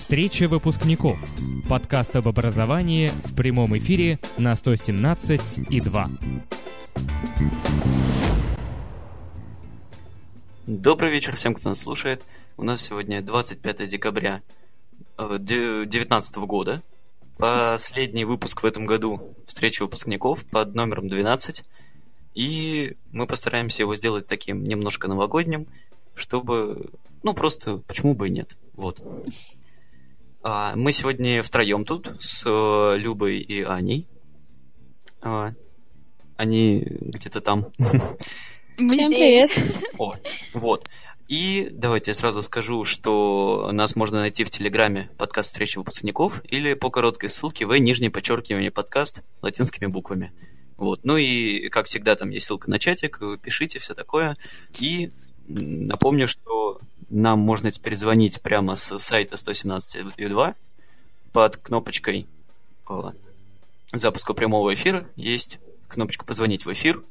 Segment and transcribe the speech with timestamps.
[0.00, 1.20] Встреча выпускников.
[1.68, 6.10] Подкаст об образовании в прямом эфире на 117 и 2.
[10.66, 12.22] Добрый вечер всем, кто нас слушает.
[12.56, 14.40] У нас сегодня 25 декабря
[15.18, 16.82] 2019 э, года.
[17.36, 21.62] Последний выпуск в этом году встречи выпускников под номером 12.
[22.34, 25.66] И мы постараемся его сделать таким немножко новогодним,
[26.14, 26.88] чтобы,
[27.22, 28.56] ну, просто, почему бы и нет.
[28.72, 28.98] Вот.
[30.42, 34.08] А, мы сегодня втроем тут с э, Любой и Аней.
[35.20, 35.52] А,
[36.38, 37.72] они где-то там.
[38.78, 39.50] Всем привет.
[39.98, 40.14] О,
[40.54, 40.88] вот.
[41.28, 46.72] И давайте я сразу скажу, что нас можно найти в Телеграме подкаст встречи выпускников или
[46.72, 50.32] по короткой ссылке в нижнее подчеркивание подкаст латинскими буквами.
[50.78, 51.00] Вот.
[51.04, 54.38] Ну и, как всегда, там есть ссылка на чатик, пишите, все такое.
[54.80, 55.12] И
[55.46, 60.54] напомню, что нам можно теперь звонить прямо с сайта 117.2
[61.32, 62.26] под кнопочкой
[63.92, 65.08] запуска прямого эфира.
[65.16, 67.04] Есть кнопочка «Позвонить в эфир».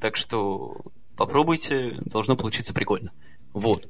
[0.00, 0.76] Так что
[1.16, 3.12] попробуйте, должно получиться прикольно.
[3.52, 3.88] Вот.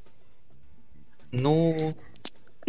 [1.33, 1.77] Ну...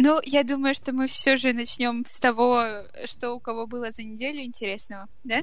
[0.00, 2.64] Ну, я думаю, что мы все же начнем с того,
[3.06, 5.42] что у кого было за неделю интересного, да?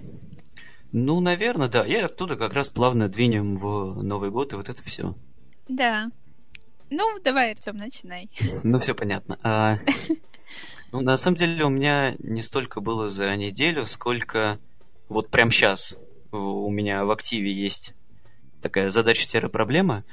[0.92, 1.86] Ну, наверное, да.
[1.86, 5.14] И оттуда как раз плавно двинем в Новый год и вот это все.
[5.68, 6.10] Да.
[6.90, 8.30] Ну, давай, Артем, начинай.
[8.64, 9.40] Ну, все понятно.
[9.44, 9.78] А,
[10.92, 14.60] ну, на самом деле, у меня не столько было за неделю, сколько
[15.10, 15.98] вот прям сейчас
[16.32, 17.94] у меня в активе есть
[18.62, 20.04] такая задача-проблема.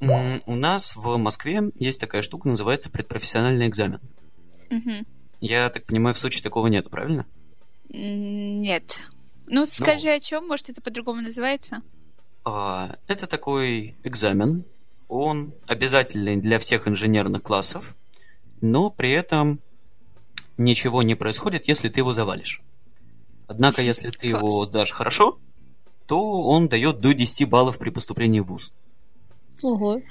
[0.00, 4.00] У нас в Москве есть такая штука, называется предпрофессиональный экзамен.
[4.70, 5.06] Угу.
[5.40, 7.26] Я так понимаю, в Сочи такого нет, правильно?
[7.88, 9.00] Нет.
[9.46, 11.82] Ну, скажи, ну, о чем, может, это по-другому называется?
[12.44, 14.64] А, это такой экзамен.
[15.16, 17.94] Он обязательный для всех инженерных классов,
[18.60, 19.60] но при этом
[20.56, 22.62] ничего не происходит, если ты его завалишь.
[23.46, 24.42] Однако, если ты Класс.
[24.42, 25.38] его сдашь хорошо,
[26.08, 28.72] то он дает до 10 баллов при поступлении в ВУЗ.
[29.62, 30.02] Ого.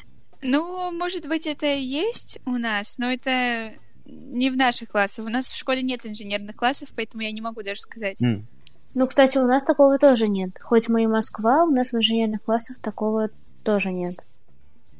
[0.41, 3.73] Ну, может быть, это и есть у нас, но это
[4.05, 5.25] не в наших классах.
[5.25, 8.23] У нас в школе нет инженерных классов, поэтому я не могу даже сказать.
[8.23, 8.43] Mm.
[8.93, 10.57] Ну, кстати, у нас такого тоже нет.
[10.61, 13.31] Хоть мы и Москва, у нас в инженерных классах такого
[13.65, 14.15] тоже нет.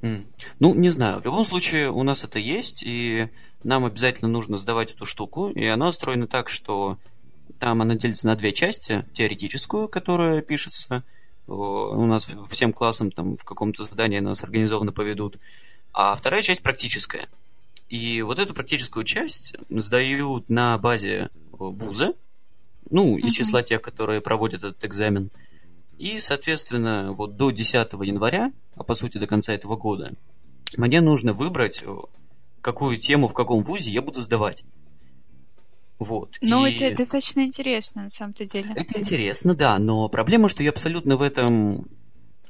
[0.03, 0.25] Mm.
[0.59, 1.21] Ну, не знаю.
[1.21, 3.29] В любом случае, у нас это есть, и
[3.63, 5.49] нам обязательно нужно сдавать эту штуку.
[5.49, 6.99] И она устроена так, что
[7.57, 9.05] там она делится на две части.
[9.13, 11.03] Теоретическую, которая пишется
[11.47, 15.37] у нас всем классам там в каком-то задании нас организованно поведут.
[15.93, 17.27] А вторая часть практическая.
[17.89, 22.13] И вот эту практическую часть сдают на базе вуза,
[22.89, 25.31] ну, из числа тех, которые проводят этот экзамен.
[26.03, 30.11] И, соответственно, вот до 10 января, а по сути до конца этого года,
[30.75, 31.95] мне нужно выбрать, э,
[32.59, 34.65] какую тему в каком вузе я буду сдавать.
[35.99, 36.37] Вот.
[36.41, 36.75] Ну, и...
[36.75, 38.73] это достаточно интересно, на самом-то деле.
[38.75, 41.85] Это интересно, да, но проблема, что я абсолютно в этом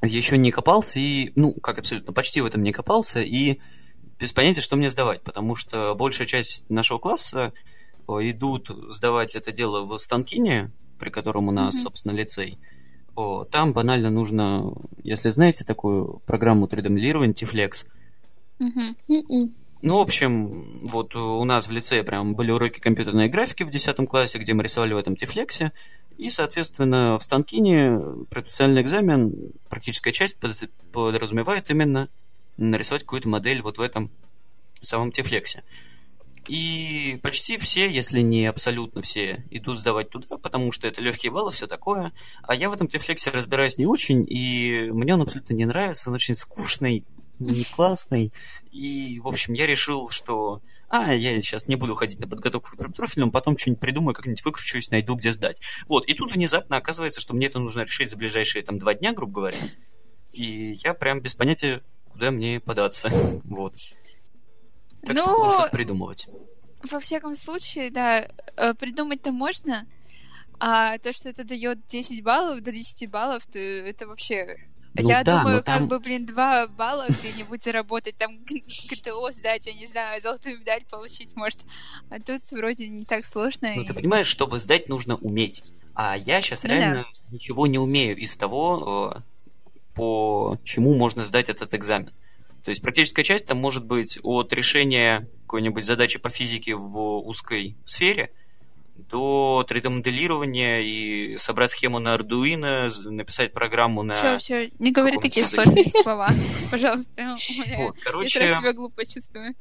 [0.02, 3.60] еще не копался, и, ну, как абсолютно, почти в этом не копался, и
[4.18, 7.52] без понятия, что мне сдавать, потому что большая часть нашего класса
[8.08, 11.82] идут сдавать это дело в Станкине, при котором у нас, mm-hmm.
[11.82, 12.58] собственно, лицей.
[13.14, 17.86] О, там банально нужно, если знаете такую программу 3D-моделирования Tiflex.
[18.58, 19.52] Mm-hmm.
[19.82, 24.08] Ну, в общем, вот у нас в лицее прям были уроки компьютерной графики в 10
[24.08, 25.72] классе, где мы рисовали в этом Тифлексе.
[26.16, 30.36] И, соответственно, в Станкине профессиональный экзамен, практическая часть
[30.92, 32.08] подразумевает именно
[32.56, 34.10] нарисовать какую-то модель вот в этом
[34.80, 35.62] самом Тифлексе.
[36.48, 41.52] И почти все, если не абсолютно все, идут сдавать туда, потому что это легкие баллы,
[41.52, 42.12] все такое.
[42.42, 46.16] А я в этом тефлексе разбираюсь не очень, и мне он абсолютно не нравится, он
[46.16, 47.04] очень скучный,
[47.38, 48.32] не классный.
[48.72, 52.92] И, в общем, я решил, что а, я сейчас не буду ходить на подготовку к
[52.94, 55.60] профильному, потом что-нибудь придумаю, как-нибудь выкручусь, найду, где сдать.
[55.88, 59.12] Вот, и тут внезапно оказывается, что мне это нужно решить за ближайшие там два дня,
[59.12, 59.58] грубо говоря.
[60.32, 63.10] И я прям без понятия, куда мне податься.
[63.44, 63.74] Вот.
[65.04, 66.28] Так ну, что нужно придумывать.
[66.90, 69.86] Во всяком случае, да, э, придумать-то можно,
[70.60, 74.56] а то, что это дает 10 баллов до 10 баллов, то это вообще...
[74.96, 75.80] Ну, я да, думаю, там...
[75.80, 80.84] как бы, блин, 2 балла где-нибудь заработать, там ГТО сдать, я не знаю, золотую медаль
[80.88, 81.60] получить, может.
[82.10, 83.72] А тут вроде не так сложно.
[83.74, 83.86] Ну, и...
[83.86, 85.64] ты понимаешь, чтобы сдать, нужно уметь.
[85.94, 87.32] А я сейчас ну, реально да.
[87.32, 89.20] ничего не умею из того, э,
[89.94, 92.12] по чему можно сдать этот экзамен.
[92.64, 97.76] То есть практическая часть там может быть от решения какой-нибудь задачи по физике в узкой
[97.84, 98.32] сфере
[98.96, 104.14] до 3D-моделирования и собрать схему на Arduino, написать программу на...
[104.14, 106.30] Все, все, не говори такие сложные слова,
[106.70, 107.36] пожалуйста.
[107.76, 108.40] Вот, короче...
[108.40, 109.54] Я себя глупо чувствую.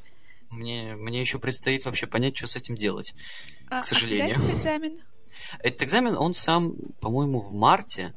[0.50, 3.16] Мне, мне еще предстоит вообще понять, что с этим делать,
[3.70, 4.38] а, к сожалению.
[4.38, 5.00] А когда этот экзамен?
[5.60, 8.14] Этот экзамен, он сам, по-моему, в марте.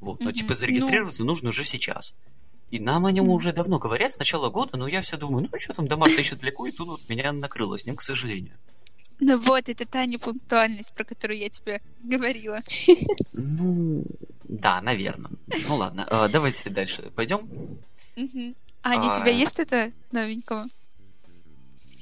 [0.00, 1.30] Вот, но типа зарегистрироваться ну...
[1.30, 2.14] нужно уже сейчас.
[2.74, 5.58] И нам о нем уже давно говорят с начала года, но я все думаю, ну
[5.60, 8.54] что там до марта еще далеко, и тут вот меня накрыло с ним, к сожалению.
[9.20, 12.62] Ну вот, это та непунктуальность, про которую я тебе говорила.
[13.32, 14.02] Ну,
[14.42, 15.30] да, наверное.
[15.68, 17.48] Ну ладно, а, давайте дальше пойдем.
[18.82, 20.66] Аня, у тебя есть что-то новенького?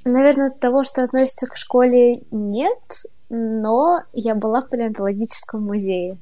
[0.07, 6.17] Наверное, того, что относится к школе, нет, но я была в палеонтологическом музее.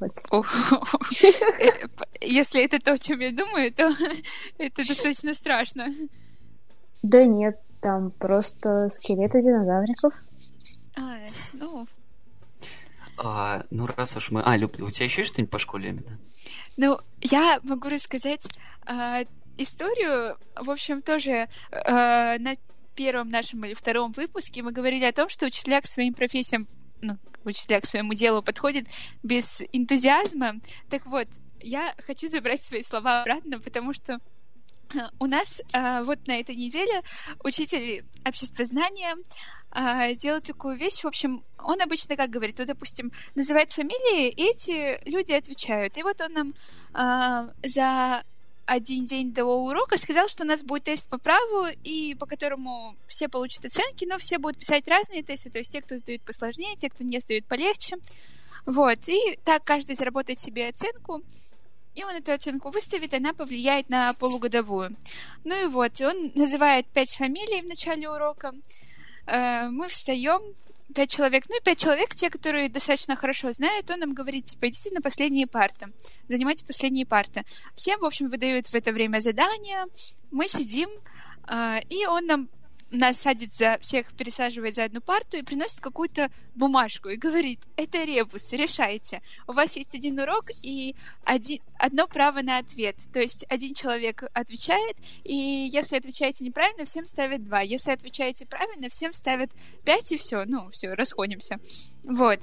[0.00, 0.12] Вот.
[2.20, 3.92] Если это то, о чем я думаю, то
[4.58, 5.86] это достаточно страшно.
[7.02, 10.12] Да нет, там просто скелеты динозавриков.
[10.96, 11.16] А,
[11.52, 11.86] ну...
[13.18, 14.42] А, ну, раз уж мы...
[14.42, 16.18] А, Люб, у тебя еще что-нибудь по школе именно?
[16.76, 18.46] Ну, я могу рассказать
[18.84, 19.24] а,
[19.56, 22.56] историю, в общем, тоже а, на
[22.94, 26.66] первом нашем или втором выпуске мы говорили о том, что учителя к своим профессиям,
[27.06, 28.86] ну, учителя к своему делу подходят
[29.22, 30.60] без энтузиазма.
[30.90, 31.28] Так вот,
[31.62, 34.20] я хочу забрать свои слова обратно, потому что
[35.18, 37.02] у нас а, вот на этой неделе
[37.42, 39.16] учитель обществознания
[39.70, 41.02] а, сделал такую вещь.
[41.02, 45.96] В общем, он обычно как говорит, вот, допустим, называет фамилии, и эти люди отвечают.
[45.96, 46.54] И вот он нам
[46.92, 48.24] а, за
[48.66, 52.96] один день до урока сказал, что у нас будет тест по праву, и по которому
[53.06, 56.76] все получат оценки, но все будут писать разные тесты, то есть те, кто сдают посложнее,
[56.76, 57.96] те, кто не сдают полегче.
[58.66, 61.22] Вот, и так каждый заработает себе оценку,
[61.94, 64.96] и он эту оценку выставит, она повлияет на полугодовую.
[65.44, 68.52] Ну и вот, он называет пять фамилий в начале урока.
[69.26, 70.42] Э, мы встаем,
[70.94, 74.68] пять человек, ну и пять человек, те, которые достаточно хорошо знают, он нам говорит, типа,
[74.68, 75.88] идите на последние парты,
[76.28, 77.44] занимайте последние парты.
[77.74, 79.86] Всем, в общем, выдают в это время задания,
[80.30, 80.88] мы сидим,
[81.48, 82.48] э, и он нам
[82.96, 88.04] нас садит за всех, пересаживает за одну парту и приносит какую-то бумажку и говорит, это
[88.04, 89.22] ребус, решайте.
[89.46, 90.94] У вас есть один урок и
[91.24, 92.96] один, одно право на ответ.
[93.12, 97.60] То есть один человек отвечает, и если отвечаете неправильно, всем ставят два.
[97.60, 99.50] Если отвечаете правильно, всем ставят
[99.84, 100.44] пять, и все.
[100.44, 101.58] Ну, все, расходимся.
[102.04, 102.40] Вот.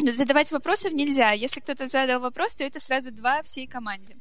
[0.00, 1.32] Задавать вопросов нельзя.
[1.32, 4.16] Если кто-то задал вопрос, то это сразу два всей команде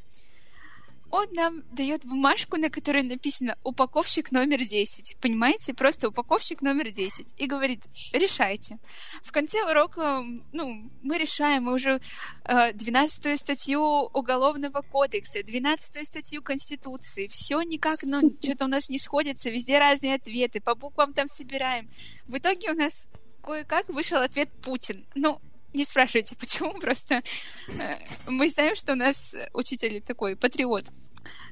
[1.11, 5.17] он нам дает бумажку, на которой написано «Упаковщик номер 10».
[5.21, 5.73] Понимаете?
[5.73, 7.35] Просто «Упаковщик номер 10».
[7.37, 8.79] И говорит «Решайте».
[9.23, 12.01] В конце урока, ну, мы решаем, мы уже
[12.43, 17.27] э, 12 статью Уголовного кодекса, 12 статью Конституции.
[17.27, 21.89] Все никак, ну, что-то у нас не сходится, везде разные ответы, по буквам там собираем.
[22.27, 23.07] В итоге у нас
[23.43, 25.05] кое-как вышел ответ Путин.
[25.15, 25.39] Ну,
[25.75, 27.21] не спрашивайте, почему, просто
[27.79, 27.95] э,
[28.27, 30.85] мы знаем, что у нас учитель такой патриот.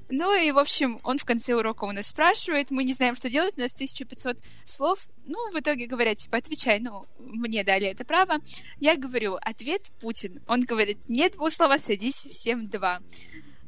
[0.10, 3.30] Ну и, в общем, он в конце урока у нас спрашивает, мы не знаем, что
[3.30, 5.08] делать, у нас 1500 слов.
[5.26, 8.36] Ну, в итоге говорят, типа, отвечай, ну, мне дали это право.
[8.80, 10.42] Я говорю, ответ Путин.
[10.48, 13.00] Он говорит, нет слова, садись, всем два.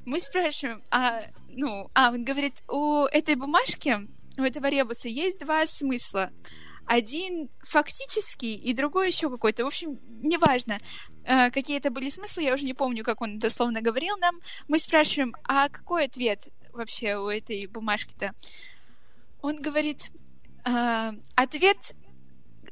[0.06, 3.98] Мы спрашиваем, а, ну, а, он говорит, у этой бумажки,
[4.38, 6.32] у этого ребуса есть два смысла
[6.86, 9.64] один фактический и другой еще какой-то.
[9.64, 10.78] В общем, неважно,
[11.24, 14.36] э, какие это были смыслы, я уже не помню, как он дословно говорил нам.
[14.68, 18.34] Мы спрашиваем, а какой ответ вообще у этой бумажки-то?
[19.42, 20.12] Он говорит,
[20.66, 21.96] э, ответ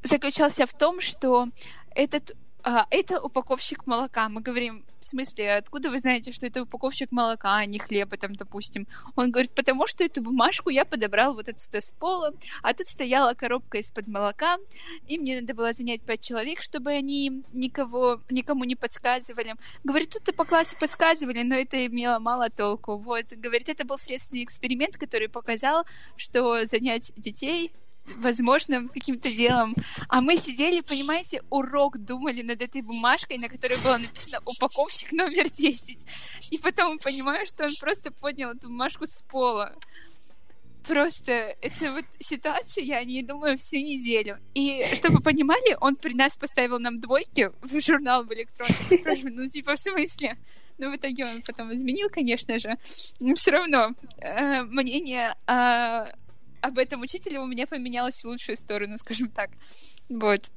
[0.03, 1.47] заключался в том, что
[1.95, 4.29] этот а, это упаковщик молока.
[4.29, 8.35] Мы говорим, в смысле, откуда вы знаете, что это упаковщик молока, а не хлеба там,
[8.35, 8.87] допустим?
[9.15, 13.33] Он говорит, потому что эту бумажку я подобрал вот отсюда с пола, а тут стояла
[13.33, 14.57] коробка из-под молока,
[15.07, 19.55] и мне надо было занять пять человек, чтобы они никого, никому не подсказывали.
[19.83, 22.97] Говорит, тут по классу подсказывали, но это имело мало толку.
[22.97, 27.71] Вот, говорит, это был следственный эксперимент, который показал, что занять детей
[28.17, 29.73] возможным каким-то делом.
[30.09, 35.45] А мы сидели, понимаете, урок думали над этой бумажкой, на которой было написано «Упаковщик номер
[35.45, 36.05] 10».
[36.51, 39.73] И потом понимаю, что он просто поднял эту бумажку с пола.
[40.87, 41.31] Просто
[41.61, 44.37] это вот ситуация, я не думаю всю неделю.
[44.53, 48.33] И чтобы понимали, он при нас поставил нам двойки в журнал в.
[48.99, 50.37] Спрашиваю, ну типа в смысле?
[50.79, 52.77] Ну, в итоге он потом изменил, конечно же.
[53.19, 56.07] Но все равно э, мнение о
[56.63, 59.49] об этом учителе у меня поменялось в лучшую сторону, скажем так.
[60.07, 60.49] Вот.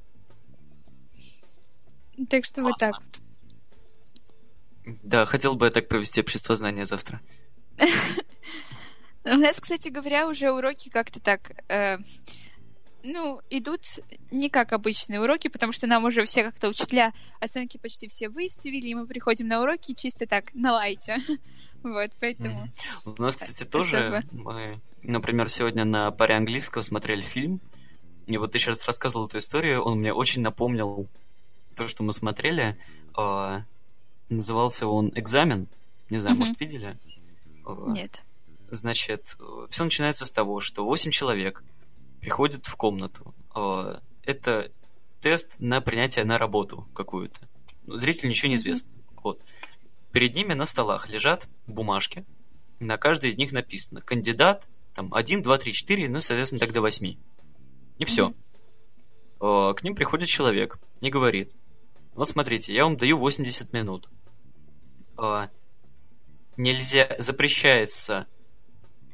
[2.29, 2.63] Так что Классно.
[2.63, 3.21] вот так вот.
[5.03, 7.19] Да, хотел бы я так провести общество знания завтра.
[9.25, 11.51] У нас, кстати говоря, уже уроки как-то так...
[11.67, 11.97] Э,
[13.03, 13.81] ну, идут
[14.31, 18.87] не как обычные уроки, потому что нам уже все как-то учителя оценки почти все выставили,
[18.87, 21.17] и мы приходим на уроки чисто так, на лайте.
[21.83, 22.69] Вот, поэтому...
[23.05, 27.61] У нас, кстати, тоже мы, например, сегодня на паре английского смотрели фильм,
[28.25, 31.07] и вот ты сейчас рассказывал эту историю, он мне очень напомнил
[31.75, 32.77] то, что мы смотрели.
[33.15, 33.63] А,
[34.27, 35.67] назывался он «Экзамен».
[36.09, 36.97] Не знаю, может, видели?
[37.65, 38.23] А, Нет.
[38.69, 39.37] Значит,
[39.69, 41.63] все начинается с того, что 8 человек
[42.21, 43.33] приходят в комнату.
[43.53, 44.71] А, это
[45.21, 47.39] тест на принятие на работу какую-то.
[47.87, 48.91] Зрителю ничего не известно.
[49.23, 49.41] Вот.
[50.11, 52.25] Перед ними на столах лежат бумажки.
[52.79, 56.81] На каждой из них написано кандидат, там, 1, 2, 3, 4, ну, соответственно, так до
[56.81, 57.15] 8.
[57.97, 58.33] И все.
[59.39, 59.75] Mm-hmm.
[59.75, 61.51] К ним приходит человек и говорит,
[62.13, 64.09] вот смотрите, я вам даю 80 минут.
[66.57, 68.27] Нельзя, запрещается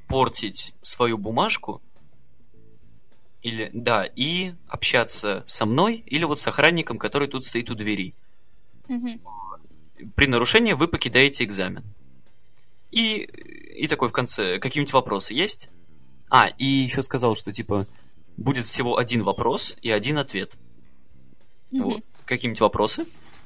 [0.08, 1.82] портить свою бумажку,
[3.44, 8.16] или, да, и общаться со мной, или вот с охранником, который тут стоит у двери.
[8.88, 10.10] Угу.
[10.16, 11.84] При нарушении вы покидаете экзамен.
[12.90, 15.70] И, и такой в конце, какие-нибудь вопросы есть?
[16.30, 17.86] А, и еще сказал, что типа
[18.38, 20.56] будет всего один вопрос и один ответ.
[21.72, 21.84] Угу.
[21.84, 22.04] Вот.
[22.26, 23.06] Какие-нибудь вопросы?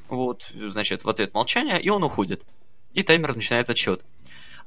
[0.10, 2.46] Вот, значит, в ответ молчание, и он уходит.
[2.94, 4.04] И таймер начинает отсчет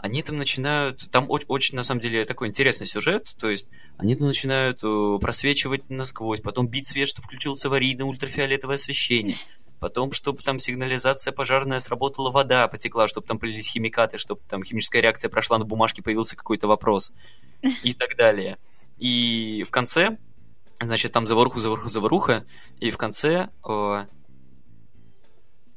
[0.02, 1.11] они там начинают...
[1.11, 5.19] Там очень, очень, на самом деле, такой интересный сюжет, то есть они там начинают э,
[5.21, 9.37] просвечивать насквозь, потом бить свет, что включился аварийное ультрафиолетовое освещение,
[9.78, 15.02] потом, чтобы там сигнализация пожарная сработала, вода потекла, чтобы там полились химикаты, чтобы там химическая
[15.02, 17.12] реакция прошла, на бумажке появился какой-то вопрос
[17.83, 18.57] и так далее.
[18.97, 20.16] И в конце,
[20.80, 22.47] значит, там заваруху, заваруху, заваруха,
[22.78, 24.07] и в конце э,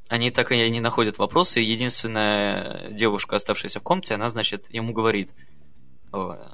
[0.08, 5.34] они так и не находят вопросы, единственная девушка, оставшаяся в комнате, она, значит, ему говорит,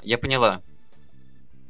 [0.03, 0.63] я поняла,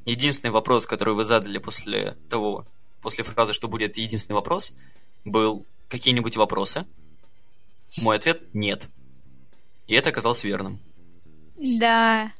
[0.04, 2.66] единственный вопрос, который вы задали после того,
[3.02, 4.74] после фразы, что будет единственный вопрос,
[5.24, 6.86] был какие-нибудь вопросы?
[8.00, 8.88] Мой ответ– нет.
[9.86, 10.80] И это оказалось верным.
[11.60, 12.32] Да.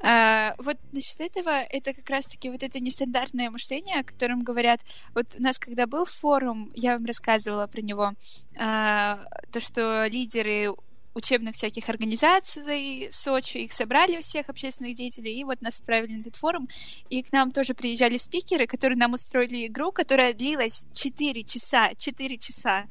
[0.00, 4.80] А, вот насчет этого, это как раз-таки вот это нестандартное мышление, о котором говорят.
[5.14, 8.12] Вот у нас, когда был форум, я вам рассказывала про него,
[8.58, 10.74] а, то, что лидеры
[11.14, 16.20] учебных всяких организаций Сочи, их собрали у всех общественных деятелей, и вот нас отправили на
[16.20, 16.68] этот форум,
[17.08, 22.38] и к нам тоже приезжали спикеры, которые нам устроили игру, которая длилась 4 часа, 4
[22.38, 22.84] часа.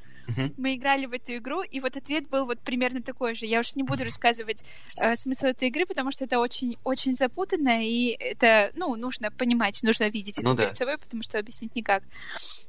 [0.57, 3.45] Мы играли в эту игру, и вот ответ был вот примерно такой же.
[3.45, 4.63] Я уж не буду рассказывать
[4.98, 9.81] э, смысл этой игры, потому что это очень, очень запутанно, и это, ну, нужно понимать,
[9.83, 10.75] нужно видеть это ну, перед да.
[10.75, 12.03] собой, потому что объяснить никак.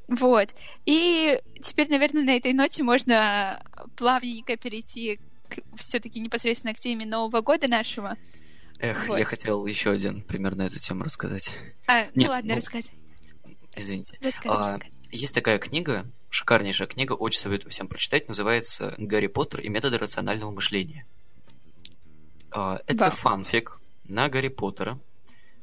[0.09, 0.49] Вот.
[0.87, 3.62] И теперь, наверное, на этой ноте можно
[3.97, 5.21] плавненько перейти
[5.76, 8.17] все-таки непосредственно к теме Нового года нашего.
[8.79, 9.19] Эх, вот.
[9.19, 11.50] я хотел еще один пример на эту тему рассказать.
[11.87, 12.99] А, ну Нет, ну ладно, ну, рассказывай.
[13.76, 14.19] Извините.
[14.23, 15.00] Рассказывай, а, рассказывай.
[15.12, 20.52] Есть такая книга, шикарнейшая книга, очень советую всем прочитать, называется «Гарри Поттер и методы рационального
[20.52, 21.05] мышления».
[22.52, 23.11] А, это да.
[23.11, 25.00] фанфик на Гарри Поттера,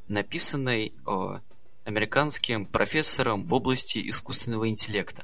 [0.09, 1.41] написанный а,
[1.85, 5.23] американским профессором в области искусственного интеллекта.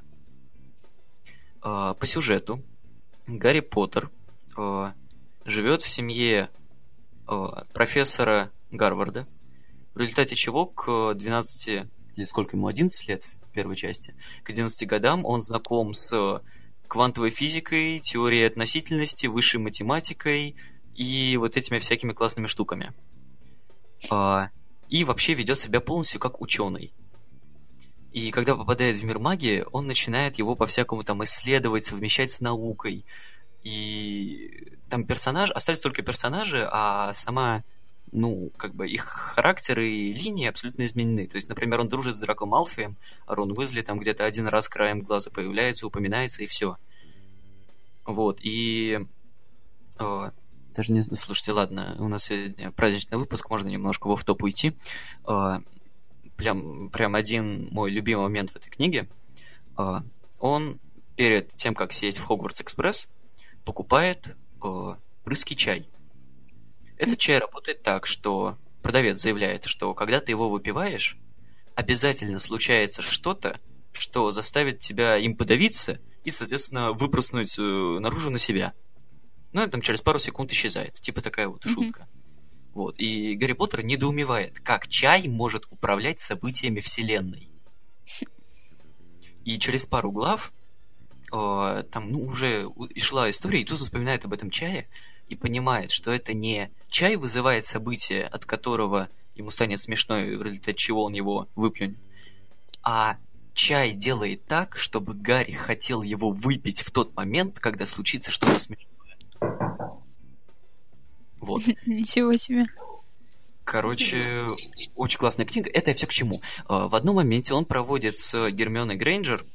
[1.62, 2.63] А, по сюжету
[3.27, 4.10] Гарри Поттер
[5.46, 6.50] живет в семье
[7.74, 9.27] профессора Гарварда,
[9.96, 14.15] в результате чего к 12 или сколько ему, 11 лет первой части.
[14.43, 16.41] К 11 годам он знаком с
[16.88, 20.55] квантовой физикой, теорией относительности, высшей математикой
[20.95, 22.93] и вот этими всякими классными штуками.
[24.12, 24.50] А,
[24.89, 26.93] и вообще ведет себя полностью как ученый.
[28.12, 33.05] И когда попадает в мир магии, он начинает его по-всякому там исследовать, совмещать с наукой.
[33.63, 37.63] И там персонаж, остались только персонажи, а сама
[38.13, 41.27] ну, как бы их характеры и линии абсолютно изменены.
[41.27, 44.70] То есть, например, он дружит с Драко Малфием, а Рон Уизли там где-то один раз
[44.70, 46.77] краем глаза появляется, упоминается, и все.
[48.05, 49.00] Вот, и...
[49.98, 50.32] О,
[50.75, 54.77] даже не знаю, слушайте, ладно, у нас сегодня праздничный выпуск, можно немножко в топ уйти.
[55.24, 55.60] О,
[56.38, 59.10] прям, прям один мой любимый момент в этой книге.
[59.75, 60.01] О,
[60.39, 60.79] он
[61.15, 63.08] перед тем, как сесть в Хогвартс Экспресс,
[63.65, 64.36] покупает
[65.25, 65.88] русский чай.
[66.98, 71.18] Этот чай работает так, что продавец заявляет, что когда ты его выпиваешь,
[71.76, 73.60] обязательно случается что-то,
[73.94, 78.74] что заставит тебя им подавиться и, соответственно, выпрыснуть э, наружу на себя.
[79.52, 80.96] Ну, и там через пару секунд исчезает.
[80.96, 81.70] Типа такая вот mm-hmm.
[81.70, 82.08] шутка.
[82.74, 82.96] Вот.
[82.98, 87.50] И Гарри Поттер недоумевает, как чай может управлять событиями Вселенной.
[89.46, 90.54] И через пару глав
[91.32, 94.90] э, там ну, уже шла история, и тут вспоминает об этом чае,
[95.34, 100.78] и понимает, что это не чай вызывает событие, от которого ему станет смешно, в результате
[100.78, 101.98] чего он его выплюнет,
[102.84, 103.18] а
[103.54, 108.88] чай делает так, чтобы Гарри хотел его выпить в тот момент, когда случится что-то смешное.
[111.40, 111.62] Вот.
[111.86, 112.66] Ничего себе.
[113.63, 114.48] Короче,
[114.96, 115.70] очень классная книга.
[115.74, 116.42] Это я все к чему.
[116.68, 119.46] А, в одном моменте он проводит с Гермионой Грейнджер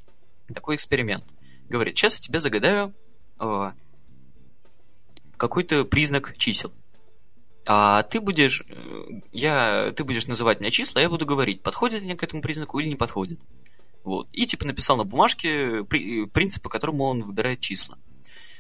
[0.53, 1.25] такой эксперимент.
[1.69, 2.95] Говорит, сейчас я тебе загадаю
[3.39, 3.75] а,
[5.39, 6.73] какой-то признак чисел.
[7.67, 12.03] А ты будешь, э, я, ты будешь называть мне числа, а я буду говорить, подходит
[12.03, 13.39] они к этому признаку или не подходит.
[14.05, 14.29] Вот.
[14.33, 17.99] И типа написал на бумажке при, принцип, по которому он выбирает числа.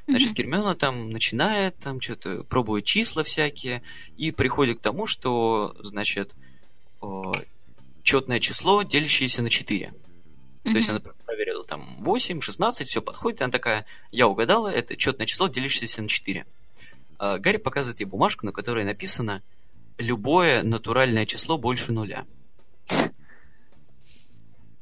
[0.06, 0.34] Значит, mm-hmm.
[0.34, 3.82] Гермиона там начинает там что-то пробует числа всякие
[4.16, 6.34] и приходит к тому, что, значит,
[8.02, 9.86] четное число, делящееся на 4.
[9.86, 10.70] Mm-hmm.
[10.70, 14.96] То есть она проверила там 8, 16, все подходит, и она такая, я угадала, это
[14.96, 16.46] четное число, делящееся на 4.
[17.18, 19.42] А Гарри показывает ей бумажку, на которой написано
[19.98, 22.26] «Любое натуральное число больше нуля».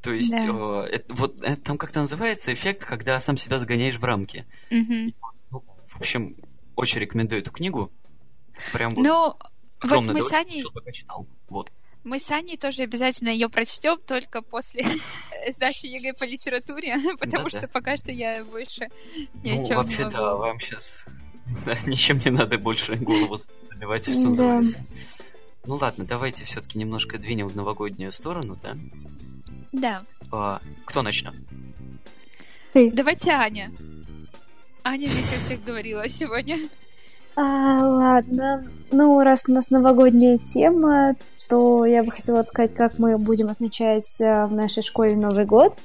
[0.03, 0.87] То есть, да.
[0.87, 4.47] э, это, вот это, там как-то называется эффект, когда сам себя загоняешь в рамки.
[4.71, 5.15] Угу.
[5.51, 6.37] Ну, в общем,
[6.77, 7.91] очень рекомендую эту книгу.
[8.73, 9.35] Прям вот, ну,
[9.83, 10.65] вот мы с Аней...
[11.49, 11.73] Вот.
[12.05, 14.87] Мы с Аней тоже обязательно ее прочтем только после
[15.49, 17.69] сдачи ЕГЭ по литературе, потому да, что да.
[17.69, 18.89] пока что я больше
[19.43, 20.17] ни ну, о чем вообще, не могу.
[20.17, 21.07] да, вам сейчас
[21.87, 23.37] ничем не надо больше голову
[23.71, 24.85] забивать, что называется.
[25.65, 28.77] Ну ладно, давайте все-таки немножко двинем в новогоднюю сторону, да?
[29.73, 30.03] Да.
[30.31, 31.35] А, кто начнет?
[32.73, 32.91] Ты.
[32.91, 33.71] Давайте Аня.
[34.85, 36.57] Аня как всех говорила сегодня.
[37.35, 38.65] А, ладно.
[38.93, 41.17] Ну, раз у нас новогодняя тема,
[41.49, 45.77] то я бы хотела рассказать, как мы будем отмечать э, в нашей школе Новый год.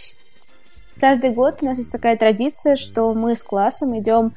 [0.99, 4.33] Каждый год у нас есть такая традиция, что мы с классом идем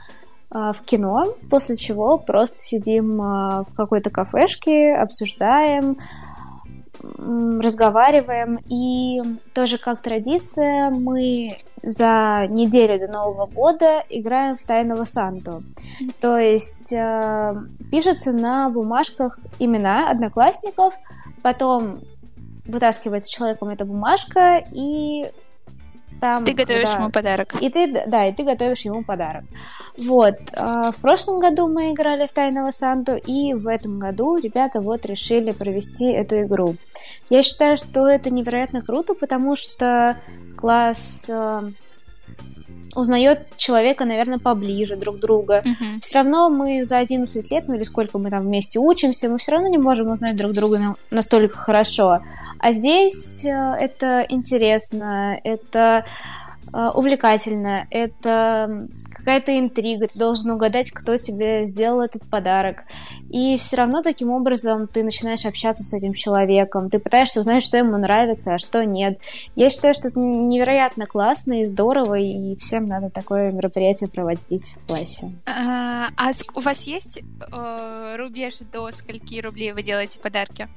[0.55, 5.99] в кино, после чего просто сидим а, в какой-то кафешке, обсуждаем,
[7.03, 8.59] разговариваем.
[8.69, 9.21] И
[9.53, 11.49] тоже как традиция, мы
[11.83, 15.63] за неделю до Нового года играем в Тайного Санту.
[16.21, 17.55] То есть э,
[17.91, 20.95] пишется на бумажках имена одноклассников,
[21.43, 22.01] потом
[22.65, 25.31] вытаскивается человеком эта бумажка, и
[26.25, 26.45] там...
[26.47, 27.55] Ты готовишь да, ему подарок.
[27.61, 29.45] И ты, да, и ты готовишь ему подарок.
[29.99, 30.37] Вот.
[30.57, 35.05] А, в прошлом году мы играли в Тайного Санту, и в этом году ребята вот
[35.05, 36.77] решили провести эту игру.
[37.29, 40.17] Я считаю, что это невероятно круто, потому что
[40.57, 41.65] класс а,
[42.97, 45.63] узнает человека, наверное, поближе друг друга.
[45.65, 46.01] Uh-huh.
[46.01, 49.53] Все равно мы за 11 лет, ну или сколько мы там вместе учимся, мы все
[49.53, 52.21] равно не можем узнать друг друга настолько хорошо.
[52.59, 56.05] А здесь э, это интересно, это
[56.73, 58.89] э, увлекательно, это
[59.25, 62.85] какая-то интрига, ты должен угадать, кто тебе сделал этот подарок.
[63.31, 67.79] И все равно таким образом ты начинаешь общаться с этим человеком, ты пытаешься узнать, что
[67.79, 69.19] ему нравится, а что нет.
[69.57, 74.87] Я считаю, что это невероятно классно и здорово, и всем надо такое мероприятие проводить в
[74.89, 75.33] классе.
[75.47, 80.69] А, а у вас есть э, рубеж до скольки рублей вы делаете подарки?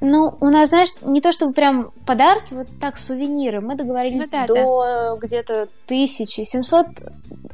[0.00, 3.60] Ну, у нас, знаешь, не то чтобы прям подарки, вот так, сувениры.
[3.60, 5.26] Мы договорились ну, да, до да.
[5.26, 6.86] где-то тысячи, семьсот,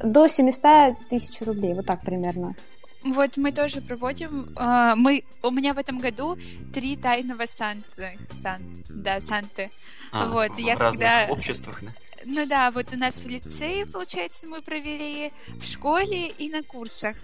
[0.03, 2.55] до 700 тысяч рублей, вот так примерно.
[3.03, 4.53] Вот мы тоже проводим.
[4.55, 6.37] А, мы у меня в этом году
[6.73, 9.71] три тайного Санты, Сан, да, Санты.
[10.11, 11.91] А, вот в я разных когда обществах, да?
[12.25, 17.17] Ну да, вот у нас в лицее, получается, мы провели в школе и на курсах.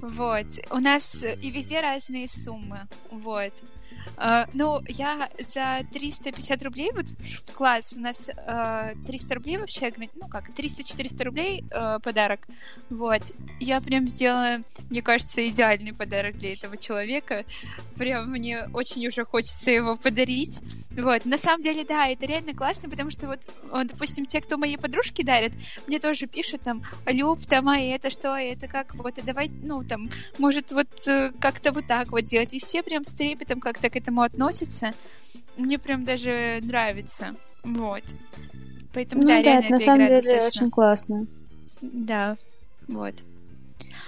[0.00, 0.46] Вот.
[0.70, 2.80] У нас и везде разные суммы.
[3.10, 3.52] Вот.
[4.16, 9.56] Uh, ну, я за 350 рублей, вот в класс у нас uh, э, 300 рублей
[9.58, 12.40] вообще, ну как, 300-400 рублей uh, подарок,
[12.90, 13.22] вот.
[13.58, 14.58] Я прям сделала,
[14.90, 17.44] мне кажется, идеальный подарок для этого человека.
[17.96, 20.60] Прям мне очень уже хочется его подарить.
[20.96, 21.24] Вот.
[21.24, 23.40] На самом деле, да, это реально классно, потому что вот,
[23.86, 25.52] допустим, те, кто мои подружки дарят,
[25.86, 29.82] мне тоже пишут там, Люб, там, а это что, это как, вот, и давай, ну,
[29.84, 32.52] там, может, вот э, как-то вот так вот сделать.
[32.54, 34.92] И все прям с трепетом как-то к этому относятся.
[35.56, 37.36] Мне прям даже нравится.
[37.62, 38.02] Вот.
[38.94, 40.64] Поэтому, ну, да, да, это на самом деле достаточно...
[40.64, 41.26] очень классно.
[41.80, 42.36] Да,
[42.88, 43.14] вот.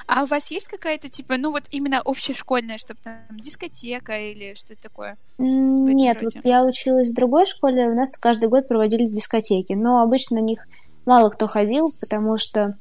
[0.07, 4.83] А у вас есть какая-то, типа, ну вот именно общешкольная, чтобы там дискотека или что-то
[4.83, 5.17] такое?
[5.39, 10.41] Нет, вот я училась в другой школе, у нас каждый год проводили дискотеки, но обычно
[10.41, 10.67] на них
[11.07, 12.77] мало кто ходил, потому что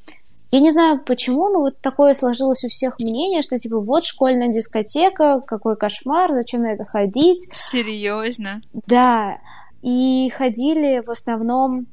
[0.54, 4.50] я не знаю почему, но вот такое сложилось у всех мнение, что типа вот школьная
[4.50, 7.50] дискотека, какой кошмар, зачем на это ходить.
[7.52, 8.62] Серьезно?
[8.72, 9.40] Да.
[9.82, 11.88] И ходили в основном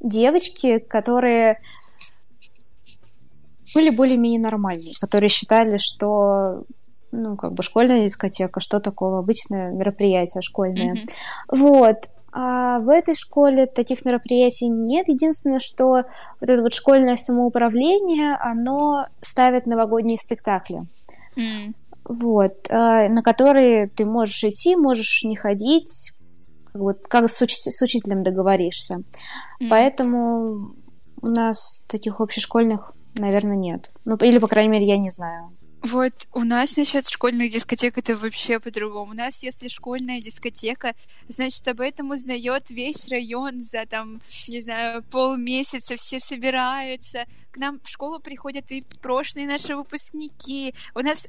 [0.00, 1.60] девочки, которые
[3.74, 6.64] были более-менее нормальные, которые считали, что
[7.12, 10.94] ну, как бы школьная дискотека, что такого, обычное мероприятие школьное.
[10.94, 11.58] Mm-hmm.
[11.58, 12.08] Вот.
[12.36, 15.06] А в этой школе таких мероприятий нет.
[15.06, 16.02] Единственное, что
[16.40, 20.82] вот это вот школьное самоуправление, оно ставит новогодние спектакли.
[21.36, 21.74] Mm.
[22.04, 26.12] Вот, э, на которые ты можешь идти, можешь не ходить,
[26.72, 28.96] как, бы, как с, уч- с учителем договоришься.
[29.62, 29.68] Mm.
[29.70, 30.74] Поэтому
[31.22, 33.92] у нас таких общешкольных, наверное, нет.
[34.04, 35.52] Ну, или, по крайней мере, я не знаю.
[35.84, 39.10] Вот у нас насчет школьных дискотек это вообще по-другому.
[39.10, 40.94] У нас, если школьная дискотека,
[41.28, 44.18] значит, об этом узнает весь район за там,
[44.48, 47.26] не знаю, полмесяца, все собираются.
[47.50, 50.74] К нам в школу приходят и прошлые наши выпускники.
[50.94, 51.28] У нас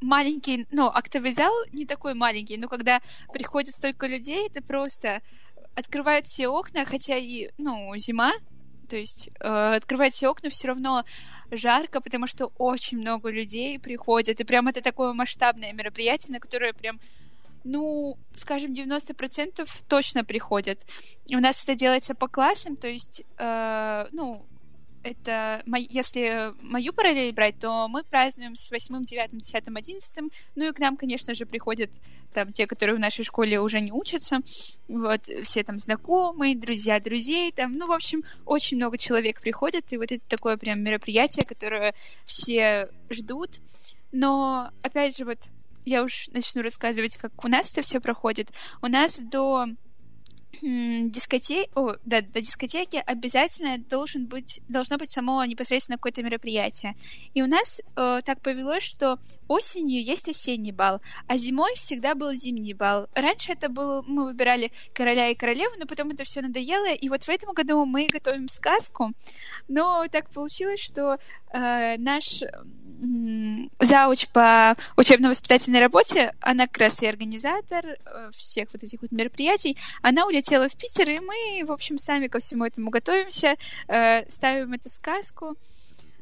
[0.00, 3.00] маленький, ну, актовый зал не такой маленький, но когда
[3.32, 5.22] приходит столько людей, это просто
[5.76, 8.32] открывают все окна, хотя и, ну, зима,
[8.90, 11.04] то есть э, открывать все окна все равно
[11.56, 16.72] жарко, потому что очень много людей приходят, и прям это такое масштабное мероприятие, на которое
[16.72, 16.98] прям
[17.64, 20.80] ну, скажем, 90% точно приходят.
[21.32, 24.44] У нас это делается по классам, то есть, э, ну,
[25.02, 30.14] это, если мою параллель брать, то мы празднуем с 8, 9, 10, 11.
[30.54, 31.90] Ну и к нам, конечно же, приходят
[32.32, 34.40] там те, которые в нашей школе уже не учатся.
[34.88, 39.96] Вот, все там знакомые, друзья друзей, там, ну, в общем, очень много человек приходят, и
[39.96, 43.60] вот это такое прям мероприятие, которое все ждут.
[44.12, 45.38] Но, опять же, вот
[45.84, 48.50] я уж начну рассказывать, как у нас это все проходит.
[48.82, 49.66] У нас до
[50.60, 56.94] дискотеки, о, да, до дискотеки обязательно должен быть, должно быть само непосредственно какое-то мероприятие.
[57.34, 62.32] И у нас э, так повелось, что осенью есть осенний бал, а зимой всегда был
[62.32, 63.08] зимний бал.
[63.14, 67.24] Раньше это был, мы выбирали короля и королеву, но потом это все надоело, и вот
[67.24, 69.12] в этом году мы готовим сказку,
[69.68, 71.18] но так получилось, что
[71.52, 72.42] э, наш
[73.80, 79.76] зауч по учебно-воспитательной работе, она как раз и организатор э, всех вот этих вот мероприятий,
[80.02, 83.56] она улетела в Питер, и мы, в общем, сами ко всему этому готовимся,
[83.88, 85.56] э, ставим эту сказку.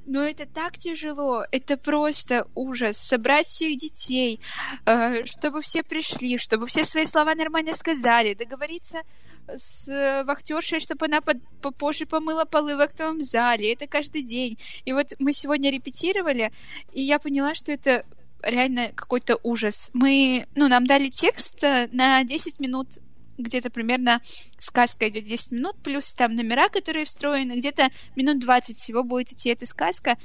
[0.06, 2.96] Но это так тяжело, это просто ужас.
[2.96, 4.40] Собрать всех детей,
[4.86, 9.02] э, чтобы все пришли, чтобы все свои слова нормально сказали, договориться
[9.46, 13.72] с вахтершей, чтобы она под, попозже помыла полы в актовом зале.
[13.72, 14.58] Это каждый день.
[14.84, 16.52] И вот мы сегодня репетировали,
[16.92, 18.04] и я поняла, что это
[18.42, 19.90] реально какой-то ужас.
[19.92, 22.98] Мы, ну, нам дали текст э, на 10 минут
[23.42, 24.20] где-то примерно
[24.58, 29.50] сказка идет 10 минут, плюс там номера, которые встроены, где-то минут 20 всего будет идти
[29.50, 30.18] эта сказка.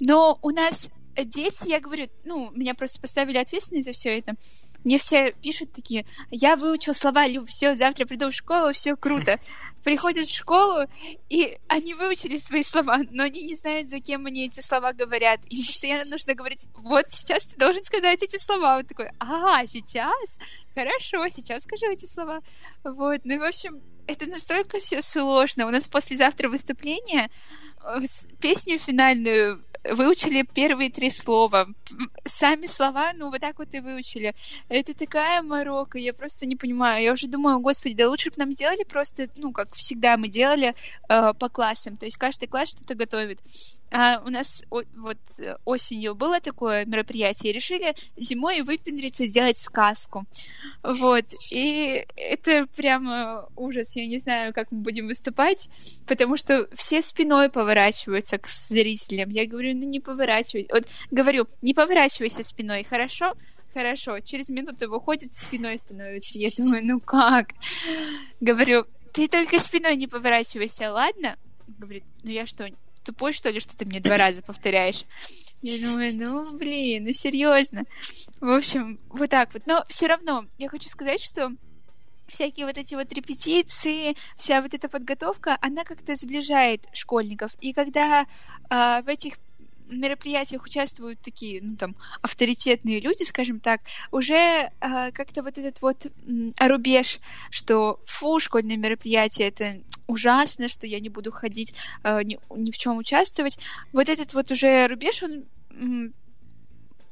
[0.00, 4.34] Но у нас дети, я говорю, ну, меня просто поставили ответственность за все это.
[4.84, 9.38] Мне все пишут такие, я выучил слова, Люб, все, завтра приду в школу, все круто.
[9.84, 10.86] Приходят в школу,
[11.28, 15.40] и они выучили свои слова, но они не знают, за кем они эти слова говорят.
[15.50, 18.76] И постоянно нужно говорить, вот сейчас ты должен сказать эти слова.
[18.76, 20.38] Вот такой, а, сейчас?
[20.74, 22.40] Хорошо, сейчас скажу эти слова.
[22.84, 25.66] Вот, ну и в общем, это настолько все сложно.
[25.66, 27.30] У нас послезавтра выступление,
[27.84, 28.00] э,
[28.40, 31.68] песню финальную выучили первые три слова.
[32.24, 34.34] Сами слова, ну, вот так вот и выучили.
[34.68, 37.02] Это такая морока, я просто не понимаю.
[37.02, 40.74] Я уже думаю, господи, да лучше бы нам сделали просто, ну, как всегда мы делали
[41.08, 41.96] э, по классам.
[41.96, 43.40] То есть каждый класс что-то готовит.
[43.94, 45.18] А у нас вот
[45.66, 50.24] осенью было такое мероприятие, решили зимой выпендриться, сделать сказку.
[50.82, 51.26] Вот.
[51.50, 53.94] И это прямо ужас.
[53.94, 55.68] Я не знаю, как мы будем выступать,
[56.06, 59.28] потому что все спиной поворачиваются к зрителям.
[59.28, 60.68] Я говорю, ну не поворачивайся.
[60.72, 63.34] Вот говорю, не поворачивайся спиной, хорошо?
[63.74, 64.20] Хорошо.
[64.20, 66.38] Через минуту выходит, спиной становится.
[66.38, 67.48] Я думаю, ну как?
[68.40, 71.36] Говорю, ты только спиной не поворачивайся, ладно?
[71.78, 72.68] Говорит, ну я что,
[73.04, 75.04] тупой, что ли, что ты мне два раза повторяешь?
[75.62, 77.84] Я думаю, ну, блин, ну, серьезно.
[78.40, 79.66] В общем, вот так вот.
[79.66, 81.52] Но все равно, я хочу сказать, что
[82.26, 87.52] всякие вот эти вот репетиции, вся вот эта подготовка, она как-то сближает школьников.
[87.60, 89.34] И когда э, в этих
[89.88, 94.70] мероприятиях участвуют такие, ну там, авторитетные люди, скажем так, уже э,
[95.12, 97.18] как-то вот этот вот э, рубеж,
[97.50, 102.78] что фу, школьные мероприятия, это ужасно, что я не буду ходить, э, ни, ни в
[102.78, 103.58] чем участвовать.
[103.92, 105.44] Вот этот вот уже рубеж, он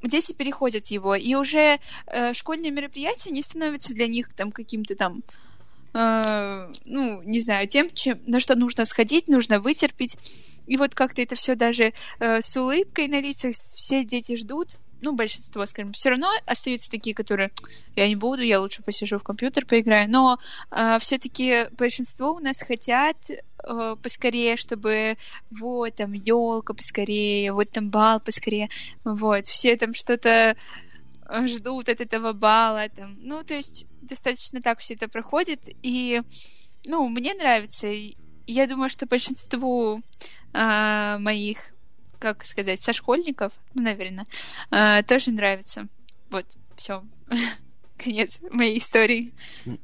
[0.02, 5.22] дети переходят его, и уже э, школьные мероприятия не становятся для них там каким-то там
[5.92, 10.16] э, ну, не знаю, тем, чем, на что нужно сходить, нужно вытерпеть.
[10.66, 15.12] И вот как-то это все даже э, с улыбкой на лицах, все дети ждут, ну,
[15.12, 17.50] большинство, скажем, все равно остаются такие, которые
[17.96, 20.10] я не буду, я лучше посижу в компьютер, поиграю.
[20.10, 20.38] Но
[20.70, 25.16] э, все-таки большинство у нас хотят э, поскорее, чтобы
[25.50, 28.68] вот там елка поскорее, вот там бал поскорее,
[29.04, 30.56] вот все там что-то
[31.28, 36.22] э, ждут от этого бала, там, ну, то есть достаточно так все это проходит, и,
[36.84, 37.88] ну, мне нравится,
[38.52, 40.02] я думаю, что большинству
[40.52, 41.58] э, моих,
[42.18, 44.26] как сказать, сошкольников, ну, наверное,
[44.70, 45.88] э, тоже нравится.
[46.30, 47.04] Вот, все.
[47.96, 49.32] Конец моей истории.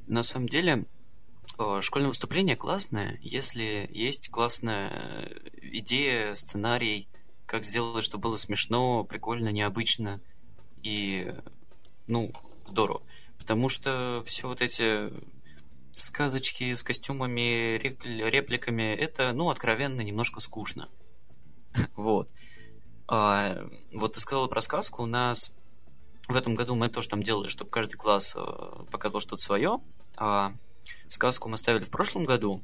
[0.06, 0.86] На самом деле,
[1.80, 7.08] школьное выступление классное, если есть классная идея, сценарий,
[7.46, 10.20] как сделать, чтобы было смешно, прикольно, необычно
[10.82, 11.32] и,
[12.06, 12.32] ну,
[12.66, 13.02] здорово.
[13.38, 15.12] Потому что все вот эти
[15.96, 20.88] сказочки с костюмами, репликами, это, ну, откровенно немножко скучно.
[21.96, 22.28] вот.
[23.08, 23.56] А,
[23.92, 25.52] вот ты сказала про сказку, у нас
[26.28, 29.78] в этом году мы тоже там делали, чтобы каждый класс э, показал что-то свое.
[30.16, 30.52] А
[31.08, 32.62] сказку мы ставили в прошлом году.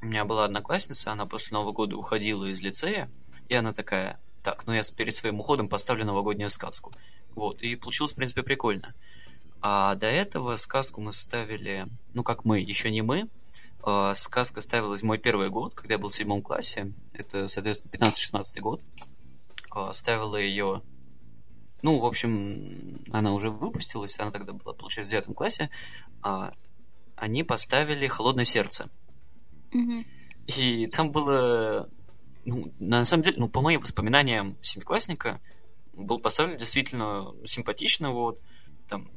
[0.00, 3.10] У меня была одноклассница, она после Нового года уходила из лицея,
[3.48, 6.92] и она такая, так, ну я перед своим уходом поставлю новогоднюю сказку.
[7.34, 8.94] Вот, и получилось, в принципе, прикольно.
[9.66, 13.30] А до этого сказку мы ставили, ну как мы, еще не мы.
[13.82, 16.92] А, сказка ставилась в мой первый год, когда я был в седьмом классе.
[17.14, 18.82] Это, соответственно, 15-16 год.
[19.70, 20.82] А, ставила ее
[21.80, 25.70] ну, в общем, она уже выпустилась, она тогда была, получается, в девятом классе.
[26.22, 26.52] А,
[27.16, 28.90] они поставили «Холодное сердце».
[29.72, 30.06] Mm-hmm.
[30.46, 31.88] И там было
[32.44, 35.40] ну, на самом деле, ну, по моим воспоминаниям семиклассника,
[35.94, 38.40] был поставлен действительно симпатично, вот,
[38.90, 39.10] там,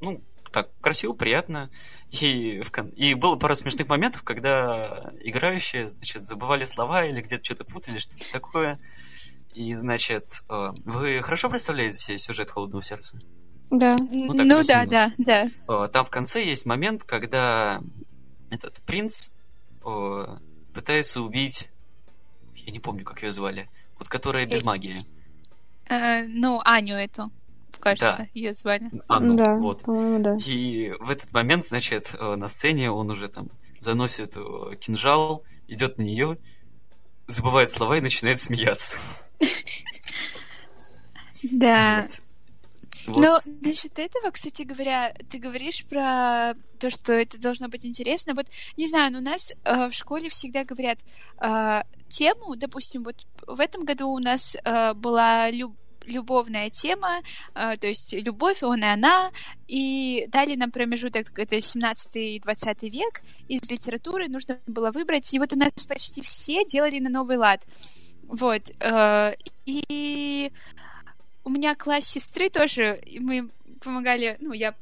[0.00, 1.70] ну, так, красиво, приятно,
[2.10, 2.88] и, в кон...
[2.88, 8.30] и было пару смешных моментов, когда играющие, значит, забывали слова или где-то что-то путали, что-то
[8.30, 8.78] такое,
[9.54, 13.18] и, значит, э, вы хорошо представляете сюжет «Холодного сердца»?
[13.70, 13.94] Да.
[14.12, 15.48] Ну, ну да, да, да.
[15.68, 17.80] Э, там в конце есть момент, когда
[18.50, 19.30] этот принц
[19.84, 20.26] э,
[20.72, 21.70] пытается убить
[22.66, 23.68] я не помню, как ее звали.
[23.98, 24.96] Вот которая без магии.
[25.88, 27.30] Э, ну, Аню эту,
[27.78, 28.28] кажется, да.
[28.34, 28.90] ее звали.
[29.08, 29.82] Анну, да, вот.
[29.86, 30.36] Да.
[30.44, 33.48] И в этот момент, значит, э, на сцене он уже там
[33.80, 36.38] заносит э, кинжал, идет на нее,
[37.26, 38.96] забывает слова и начинает смеяться.
[41.42, 42.08] Да.
[43.06, 43.18] Вот.
[43.18, 48.34] Но насчет этого, кстати говоря, ты говоришь про то, что это должно быть интересно.
[48.34, 51.00] Вот, не знаю, но у нас э, в школе всегда говорят
[51.40, 55.76] э, тему, допустим, вот в этом году у нас э, была люб
[56.06, 57.20] любовная тема,
[57.54, 59.30] э, то есть любовь, он и она,
[59.66, 65.38] и дали нам промежуток, это 17 и 20 век, из литературы нужно было выбрать, и
[65.38, 67.62] вот у нас почти все делали на новый лад.
[68.26, 68.62] Вот.
[68.80, 69.34] Э,
[69.66, 70.50] и
[71.44, 73.50] у меня класс сестры тоже, и мы
[73.82, 74.74] помогали, ну, я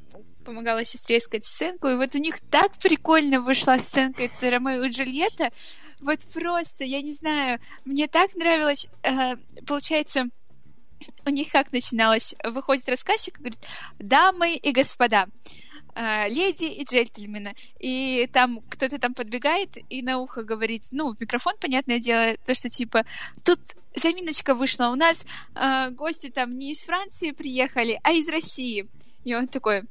[0.44, 4.90] помогала сестре искать сценку, и вот у них так прикольно вышла сценка, это Ромео и
[4.90, 5.50] Джульетта,
[6.00, 10.28] вот просто, я не знаю, мне так нравилось, э, получается,
[11.26, 12.34] у них как начиналось?
[12.44, 13.60] Выходит рассказчик и говорит,
[13.98, 15.26] дамы и господа,
[15.94, 17.54] э, леди и джентльмены.
[17.78, 22.68] И там кто-то там подбегает и на ухо говорит, ну, микрофон, понятное дело, то, что
[22.68, 23.04] типа,
[23.44, 23.60] тут
[23.94, 28.88] заминочка вышла, у нас э, гости там не из Франции приехали, а из России.
[29.24, 29.82] И он такой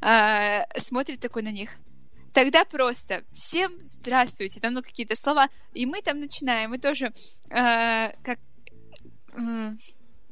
[0.00, 1.70] э, смотрит такой на них.
[2.32, 7.12] Тогда просто всем здравствуйте, там ну какие-то слова, и мы там начинаем, мы тоже
[7.48, 8.38] э, как
[9.36, 9.72] э,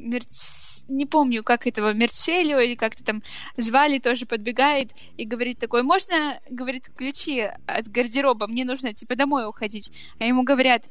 [0.03, 0.83] Мерц...
[0.89, 3.23] не помню, как этого, Мерцелио или как-то там
[3.57, 9.47] звали, тоже подбегает и говорит такой, можно, говорит, ключи от гардероба, мне нужно, типа, домой
[9.47, 9.91] уходить.
[10.19, 10.85] А ему говорят,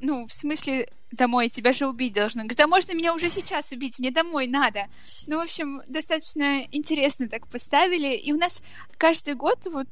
[0.00, 2.42] ну, в смысле домой, тебя же убить должны.
[2.42, 4.86] Говорит, а можно меня уже сейчас убить, мне домой надо.
[5.26, 8.16] Ну, в общем, достаточно интересно так поставили.
[8.16, 8.62] И у нас
[8.98, 9.88] каждый год вот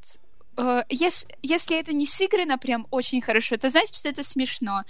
[0.57, 4.83] э, если, если это не сыграно прям очень хорошо, то значит, что это смешно.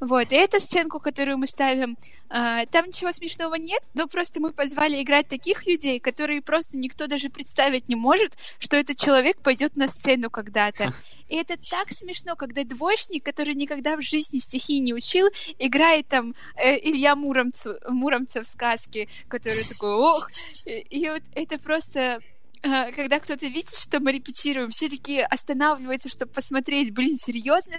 [0.00, 1.98] Вот, и эту сценку, которую мы ставим,
[2.30, 7.06] э, там ничего смешного нет, но просто мы позвали играть таких людей, которые просто никто
[7.06, 10.94] даже представить не может, что этот человек пойдет на сцену когда-то.
[11.28, 16.34] И это так смешно, когда двоечник, который никогда в жизни стихи не учил, играет там
[16.56, 20.30] э, Илья Муромцев, Муромцев в сказке, который такой, ох,
[20.64, 22.20] и, и вот это просто
[22.62, 27.74] э, когда кто-то видит, что мы репетируем, все такие останавливаются, чтобы посмотреть, блин, серьезно,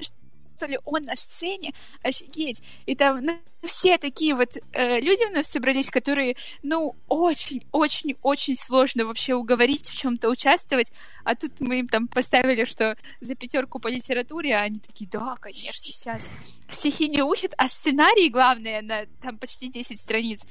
[0.62, 2.62] что ли, он на сцене, офигеть.
[2.86, 9.06] И там, ну, все такие вот э, люди у нас собрались, которые, ну, очень-очень-очень сложно
[9.06, 10.92] вообще уговорить в чем-то участвовать,
[11.24, 15.36] а тут мы им там поставили, что за пятерку по литературе, а они такие, да,
[15.42, 16.30] конечно, сейчас.
[16.70, 20.46] Стихи не учат, а сценарий, главное, на там почти 10 страниц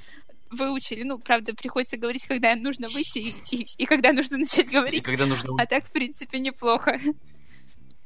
[0.51, 1.05] выучили.
[1.05, 5.03] Ну, правда, приходится говорить, когда нужно выйти и, и, и когда нужно начать говорить.
[5.03, 5.55] И когда нужно...
[5.57, 6.99] А так, в принципе, неплохо.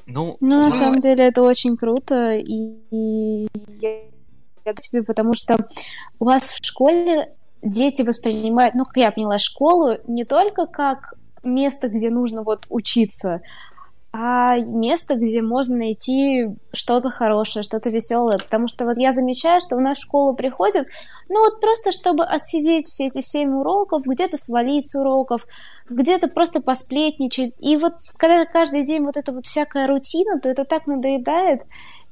[0.07, 3.49] Ну, ну на самом деле это очень круто, и
[3.81, 3.90] я,
[4.64, 5.57] я тебе, потому что
[6.19, 11.88] у вас в школе дети воспринимают, ну, как я поняла, школу не только как место,
[11.88, 13.40] где нужно вот учиться,
[14.16, 18.38] а место, где можно найти что-то хорошее, что-то веселое.
[18.38, 20.87] Потому что вот я замечаю, что у нас в школу приходят,
[21.29, 25.48] ну вот просто чтобы отсидеть все эти семь уроков, где-то свалить с уроков,
[25.90, 27.59] где-то просто посплетничать.
[27.61, 31.62] И вот когда каждый день вот эта вот всякая рутина, то это так надоедает.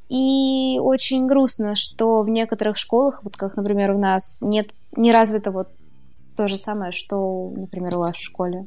[0.08, 5.52] И очень грустно, что в некоторых школах, вот как, например, у нас, нет не развито
[5.52, 5.68] вот
[6.36, 8.66] то же самое, что, например, у вас в школе.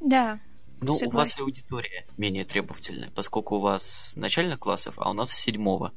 [0.00, 0.38] Да,
[0.84, 5.32] ну, у вас и аудитория менее требовательная, поскольку у вас начальных классов, а у нас
[5.32, 5.92] седьмого.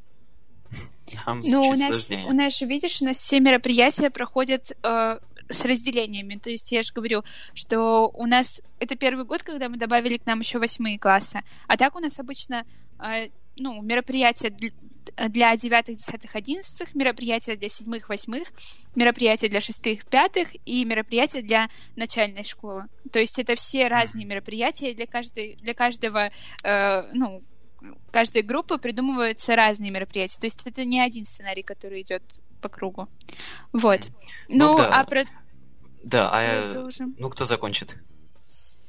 [1.26, 5.20] ну, у нас, у нас же, видишь, у нас все мероприятия проходят э,
[5.50, 6.36] с разделениями.
[6.36, 7.24] То есть я же говорю,
[7.54, 11.42] что у нас это первый год, когда мы добавили к нам еще восьмые классы.
[11.68, 12.66] А так у нас обычно
[13.00, 14.56] э, ну, мероприятия
[15.30, 18.50] для девятых, десятых, одиннадцатых, мероприятия для седьмых, восьмых,
[18.96, 22.86] мероприятия для шестых, пятых и мероприятия для начальной школы.
[23.12, 26.30] То есть это все разные мероприятия для каждой, для каждого,
[26.64, 27.44] э, ну,
[28.12, 30.40] каждой группы придумываются разные мероприятия.
[30.40, 32.24] То есть это не один сценарий, который идет
[32.62, 33.08] по кругу.
[33.74, 34.08] Вот.
[34.50, 35.02] Ну, ну да.
[35.02, 35.26] а про...
[36.04, 37.06] Да, а уже...
[37.18, 37.98] ну кто закончит?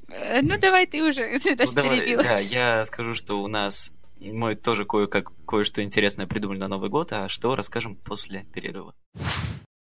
[0.09, 2.23] Э, ну давай ты уже, раз ну, перебил.
[2.23, 7.13] Да, я скажу, что у нас мы тоже кое-как, кое-что интересное придумали на Новый год,
[7.13, 8.95] а что расскажем после перерыва.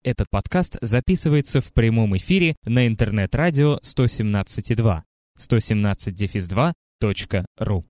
[0.04, 5.02] Этот подкаст записывается в прямом эфире на интернет-радио 117.2
[5.40, 7.84] 117-2.ru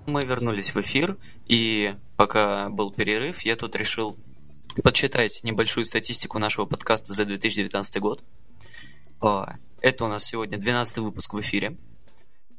[0.08, 4.18] мы вернулись в эфир, и пока был перерыв, я тут решил
[4.84, 8.24] подсчитать небольшую статистику нашего подкаста за 2019 год.
[9.22, 11.78] А, это у нас сегодня 12 выпуск в эфире.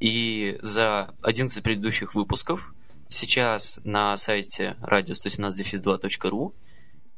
[0.00, 2.74] И за 11 предыдущих выпусков
[3.08, 6.54] сейчас на сайте radio117-2.ru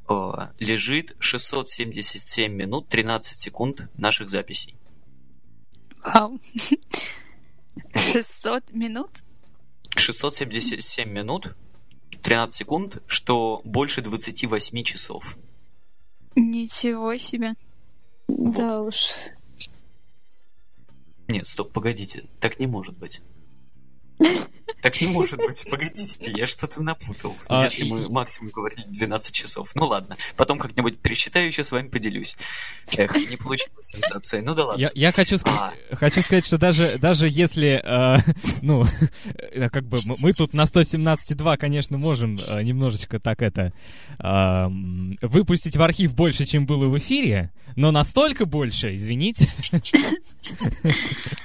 [0.06, 4.76] а, лежит 677 минут 13 секунд наших записей.
[6.04, 6.40] Вау.
[7.94, 9.10] 600 минут?
[9.98, 11.56] 677 минут,
[12.22, 15.36] 13 секунд, что больше 28 часов.
[16.34, 17.54] Ничего себе.
[18.28, 18.56] Вот.
[18.56, 19.12] Да уж.
[21.28, 23.20] Нет, стоп, погодите, так не может быть.
[24.80, 27.34] Так не может быть, погодите, я что-то напутал.
[27.48, 27.64] А...
[27.64, 29.70] Если мы максимум говорили 12 часов.
[29.74, 32.36] Ну ладно, потом как-нибудь пересчитаю, еще с вами поделюсь.
[32.96, 34.40] Эх, не получилось сенсация.
[34.42, 34.80] Ну да ладно.
[34.80, 35.72] Я, я хочу, а...
[35.92, 38.18] хочу сказать, что даже, даже если, э,
[38.62, 38.84] ну,
[39.34, 43.72] э, как бы мы тут на 117.2, конечно, можем э, немножечко так это
[44.18, 44.68] э,
[45.22, 49.48] выпустить в архив больше, чем было в эфире, но настолько больше, извините.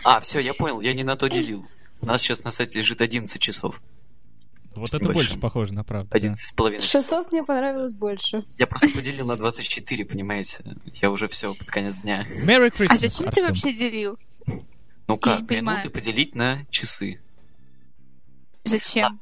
[0.06, 1.66] А, все, я понял, я не на то делил.
[2.04, 3.82] У нас сейчас на сайте лежит 11 часов.
[4.76, 5.14] Вот это большим.
[5.14, 6.10] больше похоже на правду.
[6.14, 8.44] 11 с половиной 600 мне понравилось больше.
[8.60, 10.76] Я просто поделил на 24, понимаете?
[11.02, 12.28] Я уже все под конец дня.
[12.46, 13.44] Merry Christmas, А зачем Артем?
[13.44, 14.20] ты вообще делил?
[15.08, 17.22] Ну как, минуты поделить на часы.
[18.66, 19.22] Зачем?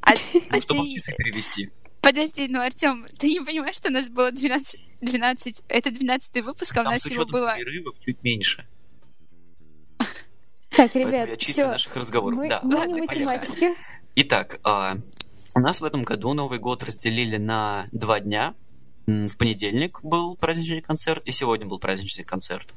[0.00, 0.12] А,
[0.50, 0.90] ну, чтобы ты...
[0.90, 1.70] в часы перевести.
[2.00, 4.80] Подожди, ну, Артем, ты не понимаешь, что у нас было 12...
[5.00, 5.62] 12...
[5.68, 7.56] Это 12 выпуск, а у нас его было...
[7.56, 8.66] перерывов чуть меньше.
[10.76, 11.68] Так, ребят, все.
[11.68, 12.38] наших разговоров.
[12.38, 13.72] Мы, да, мы ладно, не математики.
[14.14, 14.96] Итак, а,
[15.54, 18.54] у нас в этом году Новый год разделили на два дня.
[19.06, 22.72] В понедельник был праздничный концерт, и сегодня был праздничный концерт.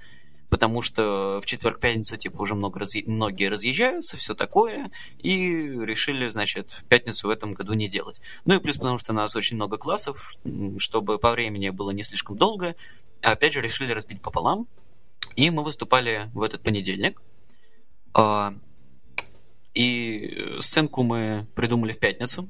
[0.50, 3.02] Потому что в четверг-пятницу, типа, уже много разъ...
[3.06, 8.22] многие разъезжаются, все такое, и решили, значит, в пятницу в этом году не делать.
[8.46, 10.36] Ну и плюс потому, что у нас очень много классов,
[10.78, 12.76] чтобы по времени было не слишком долго,
[13.22, 14.68] опять же решили разбить пополам,
[15.36, 17.22] и мы выступали в этот понедельник,
[19.76, 22.48] и сценку мы придумали в пятницу.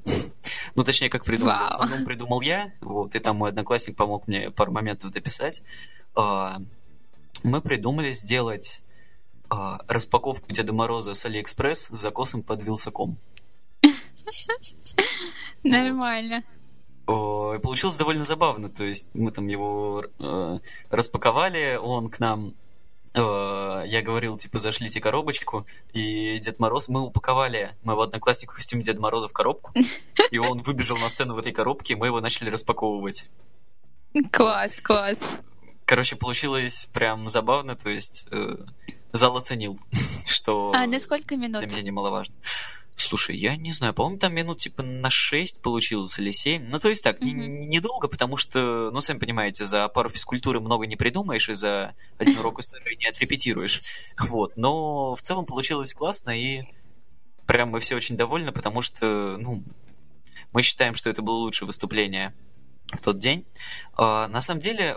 [0.76, 1.54] Ну, точнее, как придумал.
[1.54, 1.70] Wow.
[1.70, 2.72] В основном придумал я.
[2.80, 5.62] Вот, и там мой одноклассник помог мне пару моментов дописать.
[6.14, 6.60] А,
[7.42, 8.80] мы придумали сделать
[9.48, 13.16] а, распаковку Деда Мороза с Алиэкспресс с закосом под Wylsacom.
[15.64, 16.44] Нормально.
[17.06, 18.68] Получилось довольно забавно.
[18.68, 20.58] То есть мы там его э,
[20.90, 22.54] распаковали, он к нам
[23.22, 29.00] я говорил, типа, зашлите коробочку, и Дед Мороз, мы упаковали моего одноклассника в костюме Деда
[29.00, 29.72] Мороза в коробку,
[30.30, 33.26] и он выбежал на сцену в этой коробке, и мы его начали распаковывать.
[34.32, 35.28] Класс, класс.
[35.84, 38.56] Короче, получилось прям забавно, то есть э,
[39.12, 39.78] зал оценил,
[40.26, 40.72] что...
[40.74, 41.64] А на сколько минут?
[41.64, 42.34] Для меня немаловажно.
[42.96, 46.68] Слушай, я не знаю, по-моему, там минут типа на 6 получилось или 7.
[46.68, 47.66] Ну, то есть так, mm-hmm.
[47.66, 52.38] недолго, потому что, ну, сами понимаете, за пару физкультуры много не придумаешь, и за один
[52.38, 53.82] урок истории не отрепетируешь.
[54.18, 56.62] Вот, но в целом получилось классно, и
[57.46, 59.62] прям мы все очень довольны, потому что, ну,
[60.52, 62.34] мы считаем, что это было лучшее выступление
[62.92, 63.46] в тот день.
[63.94, 64.94] А, на самом деле,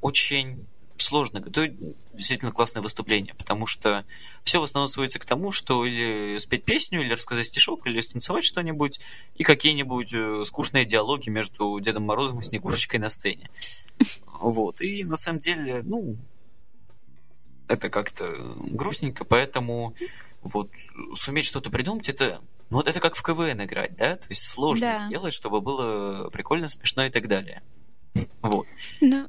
[0.00, 1.74] очень сложно готовить
[2.12, 4.04] действительно классное выступление, потому что
[4.44, 8.44] все в основном сводится к тому, что или спеть песню, или рассказать стишок, или станцевать
[8.44, 9.00] что-нибудь,
[9.34, 13.50] и какие-нибудь э, скучные диалоги между Дедом Морозом и Снегурочкой на сцене.
[14.40, 14.80] Вот.
[14.80, 16.16] И на самом деле, ну,
[17.68, 19.94] это как-то грустненько, поэтому
[20.42, 20.70] вот
[21.14, 22.40] суметь что-то придумать, это
[22.70, 24.16] ну, вот это как в КВН играть, да?
[24.16, 25.06] То есть сложно да.
[25.06, 27.62] сделать, чтобы было прикольно, смешно и так далее.
[28.42, 28.66] Вот.
[29.00, 29.28] Ну,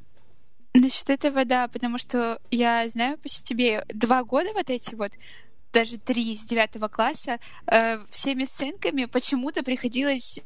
[0.76, 5.14] Насчет этого, да, потому что я знаю по себе два года вот эти вот
[5.72, 10.42] даже три с девятого класса, э, всеми сценками почему-то приходилось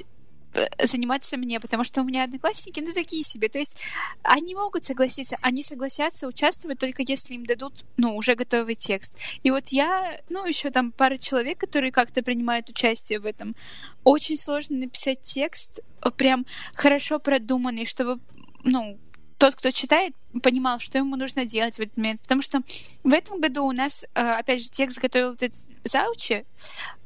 [0.53, 3.49] э, заниматься мне, потому что у меня одноклассники, ну, такие себе.
[3.49, 3.75] То есть
[4.21, 9.15] они могут согласиться, они согласятся участвовать только если им дадут, ну, уже готовый текст.
[9.41, 13.55] И вот я, ну, еще там пара человек, которые как-то принимают участие в этом.
[14.03, 18.19] Очень сложно написать текст, э, прям хорошо продуманный, чтобы,
[18.63, 18.99] ну,
[19.39, 20.13] тот, кто читает,
[20.43, 22.21] понимал, что ему нужно делать в этот момент.
[22.21, 22.61] Потому что
[23.03, 26.45] в этом году у нас, э, опять же, текст готовил вот этот заучи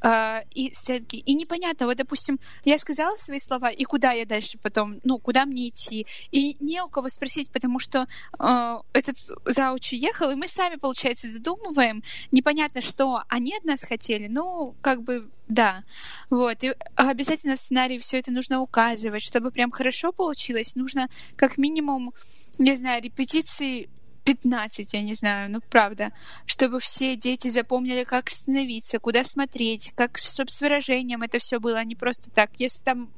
[0.02, 1.18] э, и сценки.
[1.18, 5.46] И непонятно, вот, допустим, я сказала свои слова, и куда я дальше потом, ну, куда
[5.46, 6.08] мне идти.
[6.32, 8.08] И не у кого спросить, потому что
[8.40, 9.16] э, этот
[9.46, 12.04] зауч ехал, и мы сами, получается, додумываем.
[12.32, 14.28] Непонятно, что они от нас хотели.
[14.28, 15.84] Ну, как бы, да.
[16.30, 16.64] Вот.
[16.64, 20.76] И обязательно в сценарии все это нужно указывать, чтобы прям хорошо получилось.
[20.76, 22.12] Нужно как минимум,
[22.58, 23.88] не знаю, репетиции
[24.24, 26.12] 15, я не знаю, ну правда,
[26.47, 31.78] чтобы все дети запомнили, как становиться, куда смотреть, как, чтобы с выражением это все было,
[31.78, 32.49] а не просто так.
[32.58, 33.10] Если там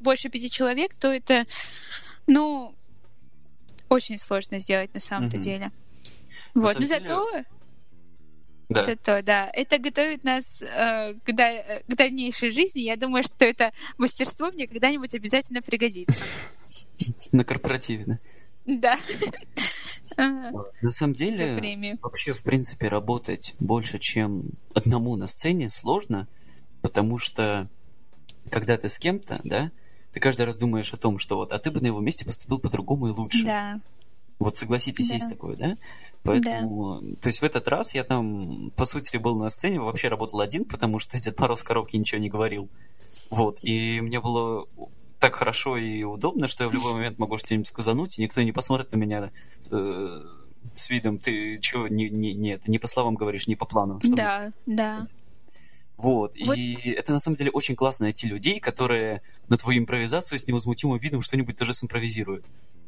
[0.00, 1.46] больше пяти человек, то это,
[2.28, 2.74] ну,
[3.88, 5.42] очень сложно сделать на самом-то угу.
[5.42, 5.72] деле.
[6.54, 7.26] Вот, но зато...
[8.68, 8.82] Да.
[8.82, 12.80] Зато, да, это готовит нас э, к, да, к дальнейшей жизни.
[12.80, 16.24] Я думаю, что это мастерство мне когда-нибудь обязательно пригодится.
[17.30, 18.18] На корпоративе,
[18.66, 18.98] да?
[20.16, 26.28] На самом деле, вообще, в принципе, работать больше, чем одному на сцене сложно,
[26.82, 27.68] потому что
[28.50, 29.70] когда ты с кем-то, да,
[30.12, 32.58] ты каждый раз думаешь о том, что вот, а ты бы на его месте поступил
[32.58, 33.44] по-другому и лучше.
[33.44, 33.80] Да.
[34.38, 35.14] Вот согласитесь, да.
[35.14, 35.76] есть такое, да?
[36.22, 37.16] Поэтому, да.
[37.22, 40.64] то есть в этот раз я там, по сути, был на сцене, вообще работал один,
[40.64, 42.68] потому что Дед Мороз в коробке ничего не говорил.
[43.30, 44.66] Вот, и мне было
[45.18, 48.52] так хорошо и удобно, что я в любой момент могу что-нибудь сказануть, и никто не
[48.52, 49.30] посмотрит на меня
[49.70, 50.22] э,
[50.74, 54.00] с видом, ты что, не, не, не, это не по словам говоришь, не по плану.
[54.04, 55.06] Да, да.
[55.96, 56.36] Вот.
[56.38, 60.46] вот, и это на самом деле очень классно найти людей, которые на твою импровизацию с
[60.46, 62.46] невозмутимым видом что-нибудь тоже симпровизируют.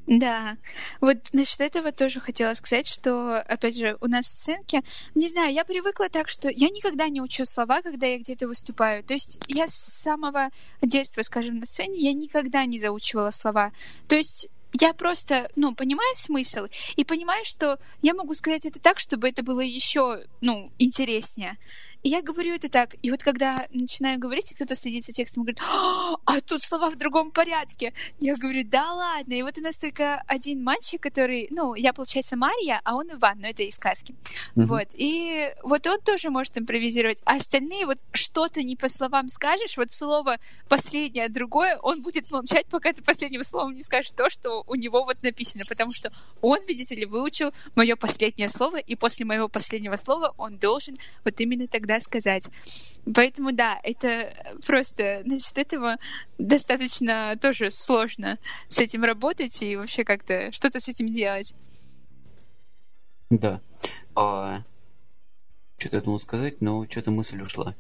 [0.09, 0.57] Да,
[1.03, 4.83] вот насчет этого тоже хотела сказать, что, опять же, у нас в сценке,
[5.15, 9.05] не знаю, я привыкла так, что я никогда не учу слова, когда я где-то выступаю.
[9.05, 10.49] То есть я с самого
[10.81, 13.71] детства, скажем, на сцене, я никогда не заучивала слова.
[14.09, 18.99] То есть я просто, ну, понимаю смысл и понимаю, что я могу сказать это так,
[18.99, 21.59] чтобы это было еще, ну, интереснее.
[22.03, 22.95] И я говорю это так.
[23.03, 25.63] И вот когда начинаю говорить, и кто-то следит за текстом и говорит,
[26.25, 27.93] а тут слова в другом порядке.
[28.21, 29.35] Я говорю, да ладно.
[29.35, 33.41] И вот у нас только один мальчик, который, ну, я, получается, Мария, а он Иван,
[33.41, 34.15] но это из сказки.
[34.55, 34.65] Mm-hmm.
[34.67, 34.89] Вот.
[34.95, 37.21] И вот он тоже может импровизировать.
[37.25, 40.39] А остальные вот что-то не по словам скажешь, вот слово
[40.69, 45.05] последнее, другое, он будет молчать, пока ты последнего слова не скажешь то, что у него
[45.05, 45.65] вот написано.
[45.69, 50.59] Потому что он, видите ли, выучил мое последнее слово, и после моего последнего слова он
[50.59, 52.49] должен вот именно тогда сказать.
[53.15, 54.33] Поэтому да, это
[54.67, 55.97] просто, значит, этого
[56.39, 58.39] достаточно тоже сложно
[58.69, 61.55] с этим работать и вообще как-то что-то с этим делать.
[63.31, 63.61] Да.
[64.15, 64.63] А,
[65.79, 67.75] что-то я думал сказать, но что-то мысль ушла.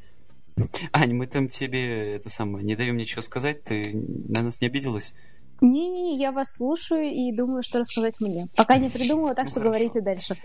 [0.92, 3.92] Ань, мы там тебе это самое, не даем ничего сказать, ты
[4.28, 5.14] на нас не обиделась?
[5.60, 8.48] Не-не-не, я вас слушаю и думаю, что рассказать мне.
[8.56, 10.36] Пока не придумала, так что говорите дальше.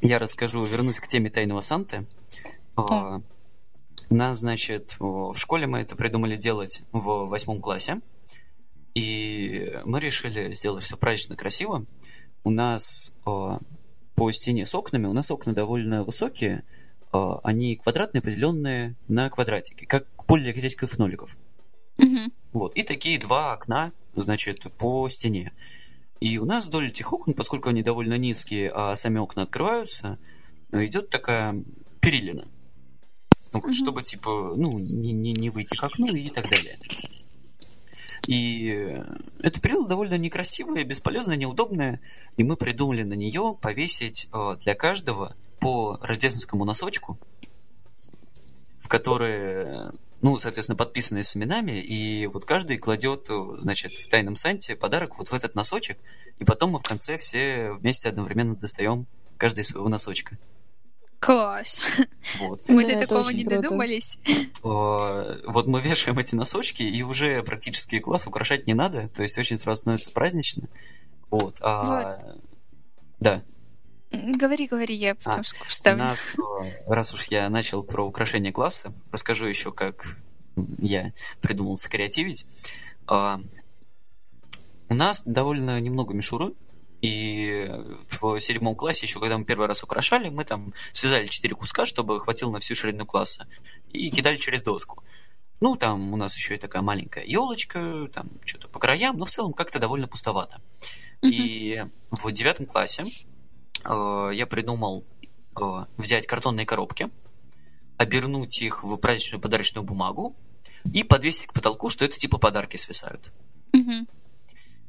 [0.00, 2.06] Я расскажу, вернусь к теме Тайного Санты.
[4.10, 8.00] У нас, значит, в школе мы это придумали делать в восьмом классе.
[8.94, 11.86] И мы решили сделать все празднично красиво.
[12.44, 16.64] У нас по стене с окнами, у нас окна довольно высокие,
[17.12, 21.36] они квадратные, определенные на квадратике, как поле для ноликов.
[21.98, 22.32] Mm-hmm.
[22.52, 25.52] Вот, и такие два окна, значит, по стене.
[26.20, 30.18] И у нас вдоль этих окон, поскольку они довольно низкие, а сами окна открываются,
[30.72, 31.62] идет такая
[32.00, 32.46] перилина.
[33.52, 33.72] Ну, вот, mm-hmm.
[33.72, 36.78] чтобы, типа, ну, не, не, не выйти к окну и так далее.
[38.26, 39.02] И
[39.40, 42.00] эта перила довольно некрасивая, бесполезная, неудобная,
[42.36, 47.18] и мы придумали на нее повесить э, для каждого по рождественскому носочку,
[48.82, 53.28] в которые, ну, соответственно, подписанные с именами, и вот каждый кладет,
[53.58, 55.96] значит, в тайном санте подарок вот в этот носочек,
[56.38, 59.06] и потом мы в конце все вместе одновременно достаем
[59.38, 60.36] каждый своего носочка.
[61.20, 61.80] Класс.
[62.38, 62.68] Вот.
[62.68, 63.62] Мы до такого не круто.
[63.62, 64.18] додумались.
[64.62, 69.56] Вот мы вешаем эти носочки, и уже практически класс украшать не надо, то есть очень
[69.56, 70.68] сразу становится празднично.
[71.30, 71.56] Вот.
[71.60, 72.18] А...
[72.18, 72.40] вот.
[73.20, 73.42] Да.
[74.10, 76.04] Говори, говори, я потом а, вставлю.
[76.04, 76.24] У нас,
[76.86, 80.16] раз уж я начал про украшение класса, расскажу еще, как
[80.78, 81.12] я
[81.42, 82.46] придумал скреативить.
[83.06, 83.40] А,
[84.88, 86.54] у нас довольно немного мишуры,
[87.00, 87.70] и
[88.20, 92.20] в седьмом классе, еще когда мы первый раз украшали, мы там связали четыре куска, чтобы
[92.20, 93.46] хватило на всю ширину класса,
[93.92, 95.04] и кидали через доску.
[95.60, 99.30] Ну, там у нас еще и такая маленькая елочка, там что-то по краям, но в
[99.30, 100.60] целом как-то довольно пустовато.
[101.22, 101.30] Mm-hmm.
[101.30, 103.04] И в девятом классе
[103.84, 105.04] э, я придумал
[105.60, 107.10] э, взять картонные коробки,
[107.96, 110.36] обернуть их в праздничную подарочную бумагу
[110.92, 113.32] и подвесить к потолку, что это типа подарки свисают.
[113.72, 114.08] Mm-hmm.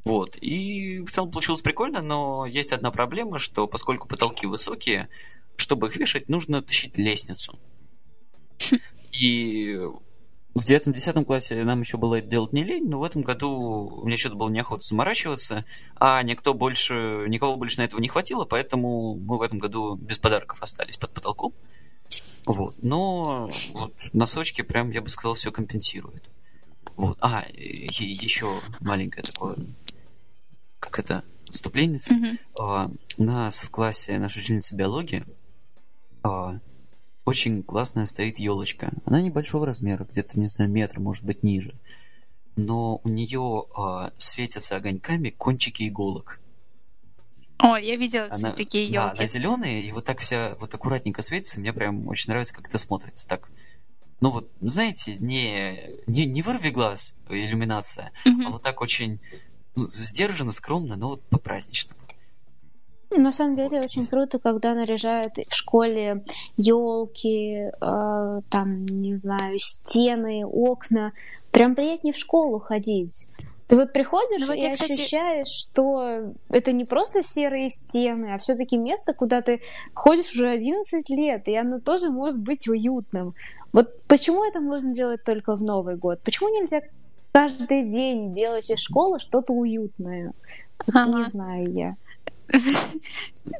[0.06, 0.38] Вот.
[0.42, 5.10] И в целом получилось прикольно, но есть одна проблема, что поскольку потолки высокие,
[5.56, 7.60] чтобы их вешать, нужно тащить лестницу.
[9.12, 9.78] И
[10.56, 14.18] в девятом-десятом классе нам еще было это делать не лень, но в этом году мне
[14.18, 19.38] что-то было неохота заморачиваться, а никто больше, никого больше на этого не хватило, поэтому мы
[19.38, 21.54] в этом году без подарков остались под потолком.
[22.46, 22.76] Вот.
[22.82, 26.30] Но вот, носочки прям, я бы сказал, все компенсируют.
[26.96, 27.18] Вот.
[27.22, 29.58] А, еще маленькое такое
[30.80, 32.14] как это, отступленница.
[32.14, 32.40] Mm-hmm.
[32.60, 35.26] А, у нас в классе наша учительница биологии
[36.24, 36.60] а,
[37.26, 38.92] очень классная стоит елочка.
[39.06, 41.76] Она небольшого размера, где-то, не знаю, метр, может быть, ниже.
[42.56, 46.40] Но у нее а, светятся огоньками кончики иголок.
[47.58, 48.96] О, я видела она, такие елки.
[48.96, 51.60] Да, она зеленые, и вот так вся вот аккуратненько светится.
[51.60, 53.28] Мне прям очень нравится, как это смотрится.
[53.28, 53.50] Так,
[54.22, 58.46] ну вот, знаете, не, не, не вырви глаз, иллюминация, mm-hmm.
[58.46, 59.20] а вот так очень
[59.76, 62.00] ну, сдержанно, скромно, но вот по-праздничному.
[63.12, 66.24] На самом деле очень круто, когда наряжают в школе
[66.58, 71.14] елки, э, там, не знаю, стены, окна.
[71.52, 73.28] Прям приятнее в школу ходить.
[73.68, 74.94] Ты вот приходишь ну, вот и я, кстати...
[74.94, 79.62] ощущаешь, что это не просто серые стены, а все-таки место, куда ты
[79.94, 83.36] ходишь уже 11 лет, и оно тоже может быть уютным.
[83.72, 86.20] Вот почему это можно делать только в Новый год?
[86.24, 86.82] Почему нельзя
[87.32, 90.34] каждый день делать из школы что-то уютное.
[90.88, 91.20] Ага.
[91.20, 91.92] Не знаю я.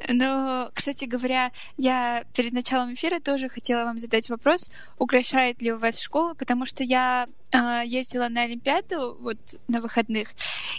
[0.08, 5.78] Ну, кстати говоря, я перед началом эфира тоже хотела вам задать вопрос, украшает ли у
[5.78, 10.30] вас школу, потому что я э, ездила на Олимпиаду вот на выходных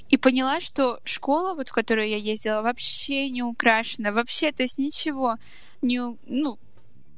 [0.09, 4.77] и поняла, что школа, вот в которую я ездила, вообще не украшена, вообще, то есть
[4.77, 5.37] ничего,
[5.81, 6.59] не, ну,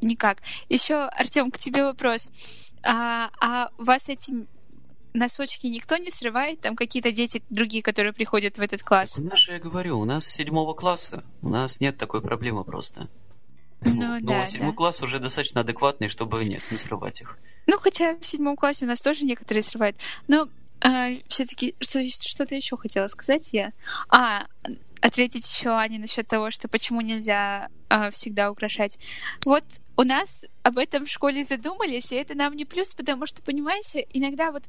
[0.02, 0.40] никак.
[0.70, 2.32] Еще, Артем, к тебе вопрос.
[2.84, 4.48] А, а у вас этим
[5.14, 6.62] носочки никто не срывает?
[6.62, 9.14] Там какие-то дети другие, которые приходят в этот класс?
[9.14, 11.24] Так у нас же, я говорю, у нас седьмого класса.
[11.42, 13.10] У нас нет такой проблемы просто.
[13.82, 14.78] Ну, ну да, седьмой да.
[14.78, 17.38] класс уже достаточно адекватный, чтобы нет, не срывать их.
[17.68, 19.98] Ну, хотя в седьмом классе у нас тоже некоторые срывают.
[20.28, 20.48] Но
[20.82, 23.72] а, все-таки что, что-то еще хотела сказать я.
[24.10, 24.46] А,
[25.02, 28.98] ответить еще Ане насчет того, что почему нельзя а, всегда украшать.
[29.46, 29.64] Вот
[29.96, 34.06] у нас об этом в школе задумались, и это нам не плюс, потому что, понимаете,
[34.12, 34.64] иногда вот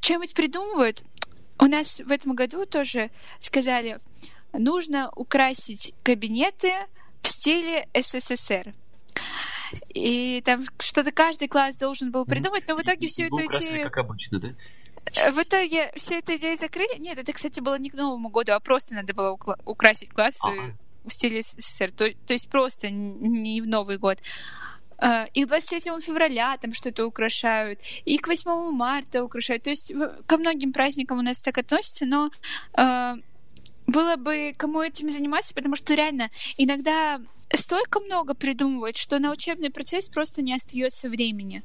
[0.00, 1.04] что-нибудь придумывают.
[1.58, 3.10] У нас в этом году тоже
[3.40, 4.00] сказали,
[4.52, 6.72] нужно украсить кабинеты
[7.22, 8.74] в стиле СССР.
[9.94, 13.84] И там что-то каждый класс должен был придумать, но в итоге все это идею...
[13.84, 14.48] как обычно, да?
[15.32, 16.98] В итоге все эту идею закрыли.
[16.98, 20.76] Нет, это, кстати, было не к Новому году, а просто надо было украсить классы ага.
[21.04, 21.90] В стиле СССР.
[21.90, 24.18] То, то есть просто не в Новый год.
[24.98, 29.64] А, и к 23 февраля там что-то украшают, и к 8 марта украшают.
[29.64, 29.92] То есть
[30.26, 32.30] ко многим праздникам у нас так относятся, но
[32.76, 33.16] э,
[33.86, 37.20] было бы кому этим заниматься, потому что реально иногда
[37.52, 41.62] столько много придумывают, что на учебный процесс просто не остается времени.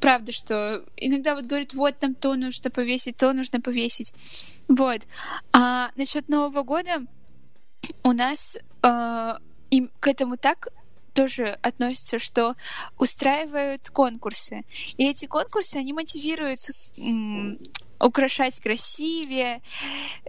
[0.00, 4.12] Правда, что иногда вот говорят, вот там то нужно повесить, то нужно повесить.
[4.68, 5.02] Вот.
[5.52, 7.04] А насчет Нового года
[8.02, 9.34] у нас э,
[9.70, 10.68] им к этому так
[11.14, 12.54] тоже относятся, что
[12.98, 14.62] устраивают конкурсы.
[14.96, 16.60] И эти конкурсы, они мотивируют
[18.02, 19.62] украшать красивее.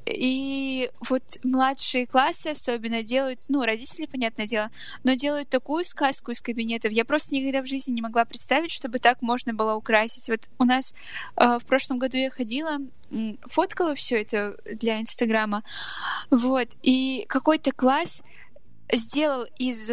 [0.05, 4.69] И вот младшие классы особенно делают, ну, родители, понятное дело,
[5.03, 6.91] но делают такую сказку из кабинетов.
[6.91, 10.29] Я просто никогда в жизни не могла представить, чтобы так можно было украсить.
[10.29, 10.93] Вот у нас
[11.35, 12.77] э, в прошлом году я ходила,
[13.45, 15.63] фоткала все это для Инстаграма,
[16.29, 18.21] вот, и какой-то класс
[18.91, 19.91] сделал из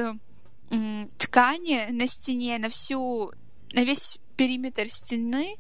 [1.19, 3.33] ткани на стене, на всю,
[3.73, 5.57] на весь периметр стены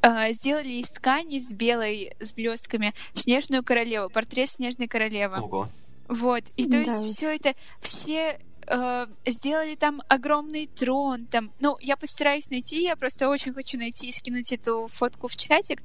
[0.00, 5.40] э, сделали из ткани с белой, с блестками снежную королеву, портрет снежной королевы.
[5.40, 5.68] Ого.
[6.06, 6.44] Вот.
[6.56, 6.78] И то да.
[6.82, 11.26] есть все это, все э, сделали там огромный трон.
[11.26, 15.34] Там, ну, я постараюсь найти, я просто очень хочу найти и скинуть эту фотку в
[15.34, 15.82] чатик.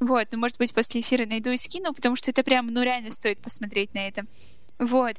[0.00, 3.12] Вот, ну, может быть, после эфира найду и скину, потому что это прям, ну, реально
[3.12, 4.26] стоит посмотреть на это.
[4.78, 5.16] Вот.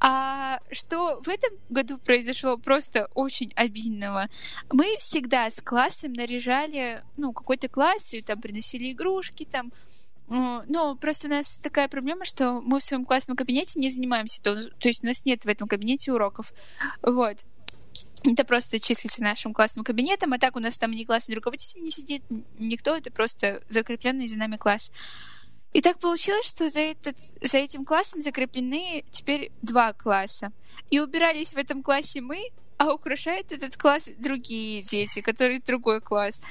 [0.00, 4.28] А что в этом году произошло просто очень обидного?
[4.70, 9.72] Мы всегда с классом наряжали, ну, какой-то класс, и там приносили игрушки, там,
[10.26, 14.70] ну, просто у нас такая проблема, что мы в своем классном кабинете не занимаемся, то,
[14.70, 16.52] то есть у нас нет в этом кабинете уроков.
[17.02, 17.44] Вот.
[18.24, 21.90] Это просто числится нашим классным кабинетом, а так у нас там ни классный руководитель не
[21.90, 22.22] сидит,
[22.58, 24.90] никто, это просто закрепленный за нами класс.
[25.72, 30.52] И так получилось, что за, этот, за этим классом закреплены теперь два класса.
[30.90, 36.42] И убирались в этом классе мы, а украшает этот класс другие дети, которые другой класс.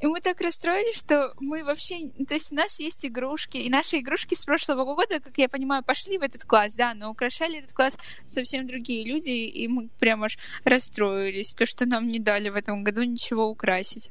[0.00, 2.08] И мы так расстроились, что мы вообще...
[2.26, 5.84] То есть у нас есть игрушки, и наши игрушки с прошлого года, как я понимаю,
[5.84, 7.96] пошли в этот класс, да, но украшали этот класс
[8.26, 12.82] совсем другие люди, и мы прям аж расстроились, то, что нам не дали в этом
[12.82, 14.10] году ничего украсить.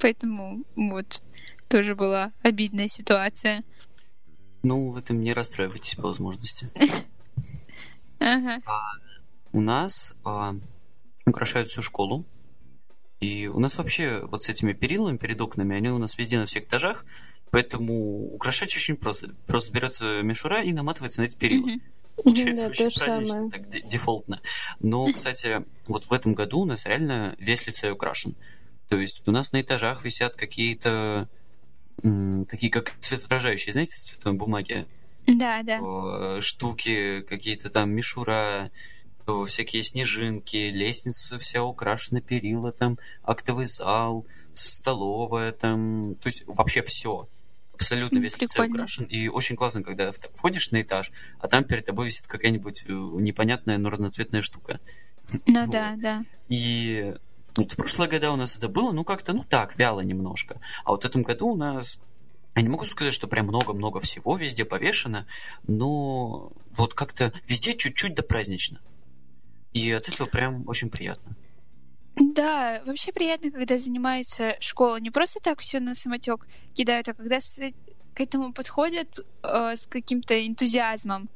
[0.00, 1.20] Поэтому вот,
[1.68, 3.62] тоже была обидная ситуация.
[4.66, 6.68] Ну, в этом не расстраивайтесь по возможности.
[8.18, 8.60] Ага.
[9.52, 10.56] У нас а,
[11.24, 12.24] украшают всю школу.
[13.20, 16.46] И у нас вообще вот с этими перилами перед окнами, они у нас везде на
[16.46, 17.04] всех этажах,
[17.50, 19.34] поэтому украшать очень просто.
[19.46, 21.70] Просто берется мишура и наматывается на эти перила.
[22.24, 23.50] Получается да, очень самое.
[23.50, 24.40] так дефолтно.
[24.80, 28.34] Но, кстати, вот в этом году у нас реально весь лицей украшен.
[28.88, 31.28] То есть у нас на этажах висят какие-то
[32.02, 34.86] такие как цветоотражающие, знаете, цветной бумаги.
[35.26, 35.80] Да, да.
[35.80, 38.70] О, штуки, какие-то там мишура,
[39.46, 47.28] всякие снежинки, лестница вся украшена, перила там, актовый зал, столовая там, то есть вообще все.
[47.74, 49.04] Абсолютно весь лицей украшен.
[49.04, 53.76] И очень классно, когда входишь на этаж, а там перед тобой висит какая-нибудь э, непонятная,
[53.76, 54.80] но разноцветная штука.
[55.46, 55.70] Ну вот.
[55.70, 56.24] да, да.
[56.48, 57.14] И
[57.58, 60.60] вот в прошлые года у нас это было, ну, как-то, ну, так, вяло немножко.
[60.84, 61.98] А вот в этом году у нас...
[62.54, 65.26] Я не могу сказать, что прям много-много всего везде повешено,
[65.66, 68.80] но вот как-то везде чуть-чуть до празднично.
[69.74, 71.36] И от этого прям очень приятно.
[72.16, 75.02] Да, вообще приятно, когда занимаются школой.
[75.02, 77.60] Не просто так все на самотек кидают, а когда с,
[78.14, 81.28] к этому подходят э, с каким-то энтузиазмом.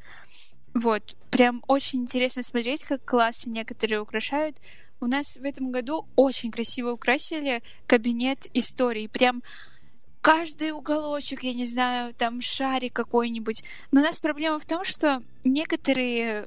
[0.72, 1.16] Вот.
[1.30, 4.56] Прям очень интересно смотреть, как классы некоторые украшают.
[5.00, 9.06] У нас в этом году очень красиво украсили кабинет истории.
[9.06, 9.42] Прям
[10.20, 13.64] каждый уголочек, я не знаю, там шарик какой-нибудь.
[13.92, 16.46] Но у нас проблема в том, что некоторые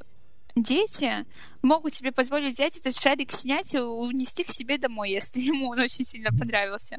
[0.55, 1.25] дети
[1.63, 5.79] могут себе позволить взять этот шарик, снять и унести к себе домой, если ему он
[5.79, 6.97] очень сильно понравился.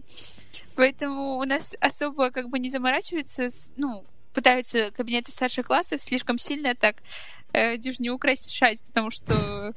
[0.76, 6.74] Поэтому у нас особо как бы не заморачиваются, ну, пытаются кабинеты старших классов слишком сильно
[6.74, 6.96] так
[7.52, 9.72] э, не украшать, потому что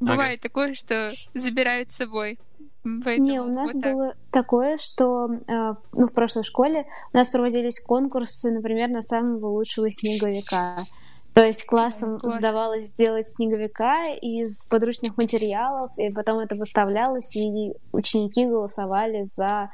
[0.00, 0.48] Бывает ага.
[0.48, 2.38] такое, что забирают с собой.
[2.82, 3.92] Поэтому Не, у нас вот так.
[3.92, 9.48] было такое, что э, ну, в прошлой школе у нас проводились конкурсы, например, на самого
[9.48, 10.84] лучшего снеговика.
[11.34, 12.34] То есть классом Класс.
[12.34, 19.70] задавалось сделать снеговика из подручных материалов, и потом это выставлялось, и ученики голосовали за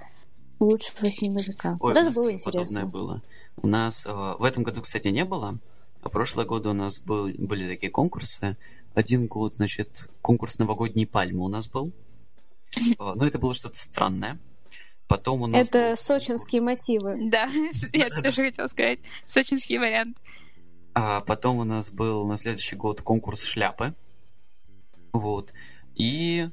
[0.61, 1.71] лучшего снеговика.
[1.81, 2.87] Ой, вот это было интересно.
[2.87, 3.23] было.
[3.63, 5.59] У нас э, в этом году, кстати, не было,
[6.03, 8.57] а прошлые годы у нас был, были такие конкурсы,
[8.95, 11.93] один год, значит, конкурс новогодней пальмы у нас был.
[12.99, 14.39] А, ну, это было что-то странное.
[15.07, 15.69] Потом у нас...
[15.69, 15.97] Это был...
[15.97, 17.31] сочинские мотивы.
[17.31, 17.49] Да,
[17.93, 19.01] я тоже хотела сказать.
[19.27, 20.19] Сочинский вариант.
[20.95, 23.95] А потом у нас был на следующий год конкурс шляпы.
[25.13, 25.53] Вот.
[25.95, 26.49] И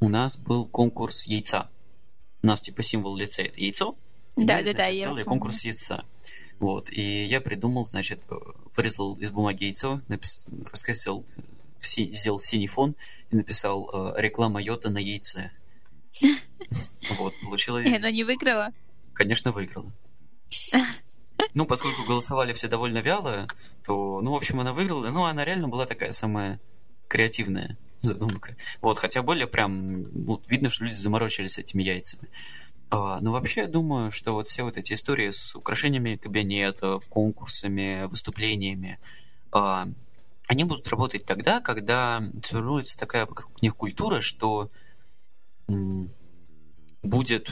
[0.00, 1.70] у нас был конкурс яйца.
[2.42, 3.96] У нас типа символ лицея это яйцо.
[4.36, 4.86] Да, да, да.
[4.86, 6.04] Я целый конкурс яйца.
[6.58, 6.90] Вот.
[6.90, 8.24] И я придумал, значит,
[8.76, 10.44] вырезал из бумаги яйцо, напис...
[10.70, 12.12] рассказал в си...
[12.12, 12.96] сделал синий фон
[13.30, 15.50] и написал э, реклама йота на яйце.
[17.18, 17.86] Вот, получилось...
[17.86, 18.72] И она не выиграла?
[19.14, 19.92] Конечно, выиграла.
[21.54, 23.46] Ну, поскольку голосовали все довольно вяло,
[23.84, 25.10] то, ну, в общем, она выиграла.
[25.10, 26.60] Ну, она реально была такая самая
[27.08, 28.56] креативная задумка.
[28.80, 32.28] Вот, хотя более прям, вот, видно, что люди заморочились этими яйцами.
[32.90, 38.06] А, ну, вообще, я думаю, что вот все вот эти истории с украшениями кабинетов, конкурсами,
[38.08, 38.98] выступлениями,
[39.50, 39.88] а,
[40.52, 44.70] они будут работать тогда, когда сформируется такая вокруг них культура, что
[47.02, 47.48] будет,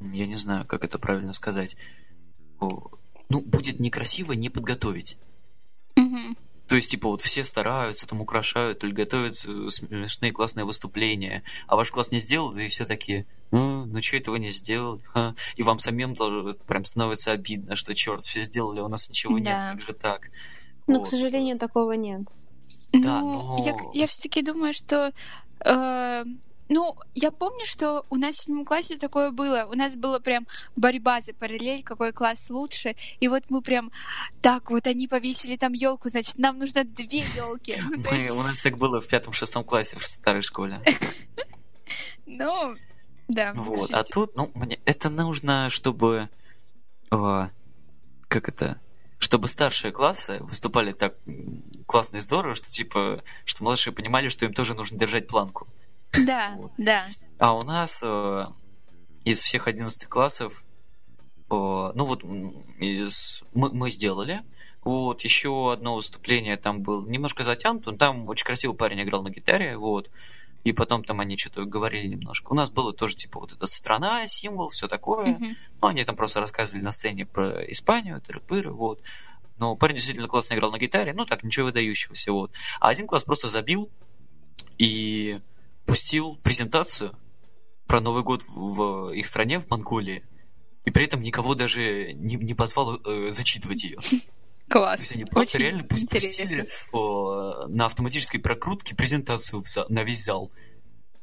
[0.00, 1.76] я не знаю, как это правильно сказать,
[2.60, 5.18] ну, будет некрасиво не подготовить.
[5.96, 6.38] Mm-hmm.
[6.68, 11.76] То есть, типа, вот все стараются, там, украшают или готовят э, смешные классные выступления, а
[11.76, 15.02] ваш класс не сделал, и все такие, ну, ну что этого не сделал?
[15.12, 15.34] Ха?
[15.56, 16.16] И вам самим
[16.66, 19.72] прям становится обидно, что, черт, все сделали, а у нас ничего да.
[19.72, 20.30] нет, как же так?
[20.86, 21.04] Но, вот.
[21.04, 22.22] к сожалению, такого нет.
[22.92, 23.64] Да, ну, но...
[23.64, 25.12] я, я все-таки думаю, что
[25.64, 26.24] э,
[26.68, 29.68] ну, я помню, что у нас в седьмом классе такое было.
[29.70, 32.96] У нас была прям борьба за параллель, какой класс лучше.
[33.20, 33.90] И вот мы прям
[34.40, 37.76] так, вот они повесили там елку, значит, нам нужно две елки.
[37.84, 38.34] Ну, мы, есть...
[38.34, 40.80] У нас так было в пятом-шестом классе в старой школе.
[42.26, 42.74] Ну,
[43.28, 43.52] да.
[43.54, 46.30] Вот, а тут, ну, мне это нужно, чтобы
[47.10, 48.80] как это,
[49.24, 51.14] чтобы старшие классы выступали так
[51.86, 55.66] классно и здорово, что типа, что младшие понимали, что им тоже нужно держать планку.
[56.26, 56.72] Да, вот.
[56.76, 57.06] да.
[57.38, 58.46] А у нас э,
[59.24, 60.62] из всех 11 классов,
[61.50, 62.22] э, ну вот
[62.78, 64.42] из, мы, мы сделали,
[64.82, 69.78] вот, еще одно выступление там было немножко затянуто, там очень красивый парень играл на гитаре,
[69.78, 70.10] вот,
[70.64, 72.50] и потом там они что-то говорили немножко.
[72.50, 75.34] У нас было тоже, типа, вот эта страна, символ, все такое.
[75.34, 75.54] Mm-hmm.
[75.82, 79.00] Ну, они там просто рассказывали на сцене про Испанию, тыры-пыры, вот.
[79.58, 82.50] Но парень действительно классно играл на гитаре, ну, так, ничего выдающегося, вот.
[82.80, 83.90] А один класс просто забил,
[84.78, 85.40] и
[85.86, 87.16] пустил презентацию
[87.86, 90.24] про Новый год в их стране, в Монголии,
[90.84, 93.98] и при этом никого даже не, не позвал э, зачитывать ее.
[94.68, 95.12] Класс.
[95.12, 100.50] Они просто Очень реально пустили о, на автоматической прокрутке презентацию в за, на весь зал.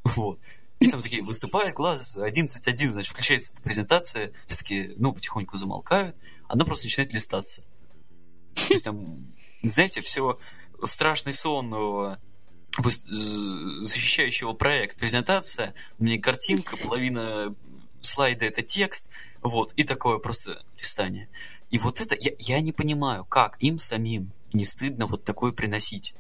[0.04, 0.40] Вот.
[0.80, 6.16] И там такие, выступает глаз 11.1, значит, включается эта презентация, все таки ну, потихоньку замолкают,
[6.48, 7.64] она просто начинает листаться.
[8.56, 9.32] То есть там,
[9.62, 10.38] знаете, все
[10.84, 12.18] страшный сон
[13.00, 17.56] защищающего проект презентация, у меня картинка, половина
[18.02, 19.08] слайда это текст,
[19.42, 21.30] вот, и такое просто листание.
[21.72, 26.14] И вот это, я, я не понимаю, как им самим не стыдно вот такое приносить,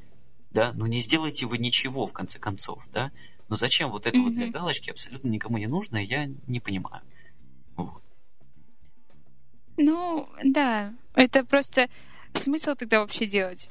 [0.50, 3.12] да, ну не сделайте вы ничего, в конце концов, да,
[3.50, 4.24] но зачем вот это mm-hmm.
[4.24, 7.04] вот для галочки абсолютно никому не нужно, я не понимаю.
[7.76, 8.02] Вот.
[9.76, 11.90] Ну, да, это просто
[12.34, 13.70] смысл тогда вообще делать?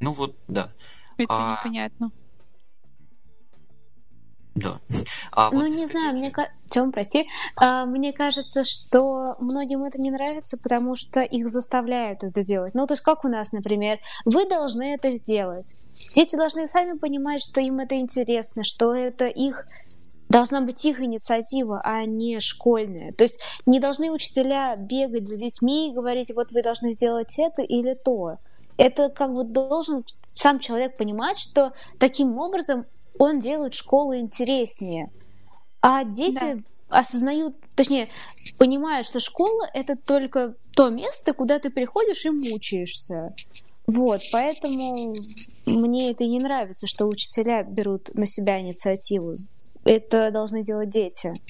[0.00, 0.72] Ну вот, да.
[1.18, 1.58] Это а...
[1.58, 2.10] непонятно.
[4.54, 4.78] Да.
[5.32, 6.32] А ну, вот не знаю, мне.
[6.70, 7.28] Тём, прости.
[7.56, 12.74] А, мне кажется, что многим это не нравится, потому что их заставляют это делать.
[12.74, 15.74] Ну, то есть как у нас, например, вы должны это сделать.
[16.14, 19.66] Дети должны сами понимать, что им это интересно, что это их
[20.28, 23.12] должна быть их инициатива, а не школьная.
[23.12, 27.62] То есть не должны учителя бегать за детьми и говорить, вот вы должны сделать это
[27.62, 28.38] или то
[28.80, 32.86] это как бы должен сам человек понимать, что таким образом
[33.18, 35.10] он делает школу интереснее.
[35.80, 36.98] А дети да.
[36.98, 38.08] осознают, точнее,
[38.58, 43.34] понимают, что школа это только то место, куда ты приходишь и мучаешься.
[43.86, 45.14] Вот, поэтому
[45.66, 49.34] мне это и не нравится, что учителя берут на себя инициативу.
[49.84, 51.40] Это должны делать дети.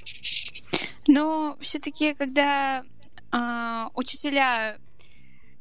[1.08, 2.84] Но все-таки, когда
[3.32, 4.78] э, учителя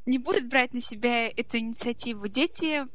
[0.10, 2.28] не будут брать на себя эту инициативу.
[2.28, 2.86] Дети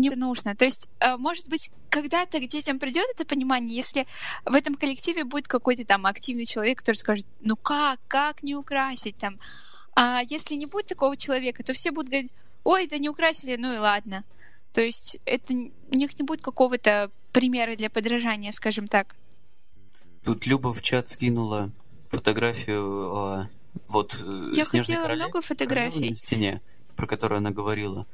[0.00, 0.54] не нужно.
[0.54, 4.06] То есть, э, может быть, когда-то к детям придет это понимание, если
[4.44, 9.16] в этом коллективе будет какой-то там активный человек, который скажет, ну как, как не украсить
[9.16, 9.38] там.
[9.94, 12.32] А если не будет такого человека, то все будут говорить,
[12.64, 14.24] ой, да не украсили, ну и ладно.
[14.72, 19.16] То есть это у них не будет какого-то примера для подражания, скажем так.
[20.24, 21.70] Тут Люба в чат скинула
[22.10, 23.48] фотографию а,
[23.88, 26.10] вот э, Я хотела короле, много фотографий.
[26.10, 26.60] На стене,
[26.96, 28.06] про которую она говорила.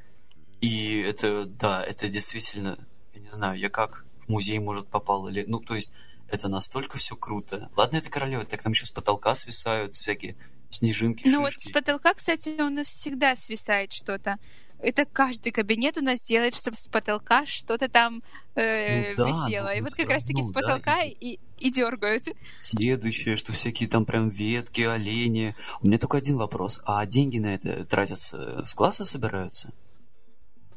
[0.61, 2.79] И это, да, это действительно,
[3.15, 5.45] я не знаю, я как в музей, может, попал или...
[5.47, 5.93] Ну, то есть,
[6.29, 7.71] это настолько все круто.
[7.77, 10.37] Ладно, это королева, так там еще с потолка свисают всякие
[10.71, 14.39] снежинки, Ну вот с потолка, кстати, у нас всегда свисает что-то
[14.79, 18.23] это каждый кабинет у нас делает, чтобы с потолка что-то там
[18.55, 19.69] э, ну, да, висело.
[19.69, 21.05] Ну, и вот как раз-таки ну, с потолка да.
[21.05, 22.29] и, и дергают.
[22.61, 25.57] Следующее, что всякие там прям ветки, олени.
[25.81, 26.83] У меня только один вопрос.
[26.85, 29.73] А деньги на это тратятся с класса собираются?